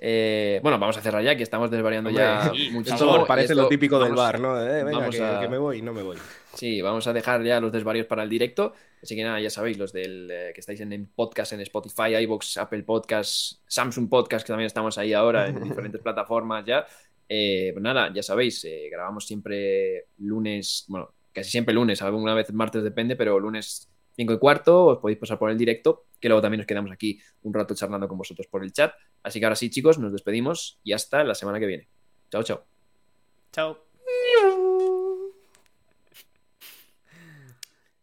[0.00, 2.80] Eh, bueno, vamos a cerrar ya, que estamos desvariando ya sí, muchísimo.
[2.96, 4.60] Esto favor, parece Esto- lo típico del vamos- bar, ¿no?
[4.62, 6.16] Eh, venga, vamos que, a- que me voy, no me voy.
[6.54, 8.72] Sí, vamos a dejar ya los desvarios para el directo.
[9.02, 12.14] Así que nada, ya sabéis, los del eh, que estáis en, en podcast, en Spotify,
[12.22, 16.86] iVoox, Apple Podcast, Samsung Podcast, que también estamos ahí ahora en diferentes plataformas ya.
[17.28, 22.52] Eh, pues nada, ya sabéis, eh, grabamos siempre lunes, bueno, casi siempre lunes, alguna vez
[22.52, 23.88] martes depende, pero lunes
[24.18, 27.20] 5 y cuarto, os podéis pasar por el directo, que luego también nos quedamos aquí
[27.42, 28.92] un rato charlando con vosotros por el chat.
[29.22, 31.86] Así que ahora sí, chicos, nos despedimos y hasta la semana que viene.
[32.28, 32.64] Chao, chao.
[33.52, 33.78] Chao.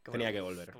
[0.09, 0.73] Tenía que volver.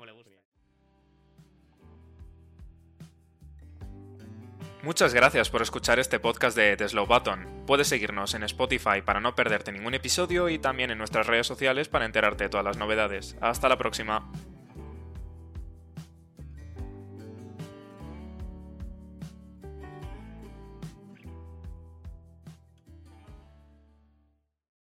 [4.82, 7.64] Muchas gracias por escuchar este podcast de The Slow Button.
[7.66, 11.88] Puedes seguirnos en Spotify para no perderte ningún episodio y también en nuestras redes sociales
[11.88, 13.36] para enterarte de todas las novedades.
[13.42, 14.32] Hasta la próxima.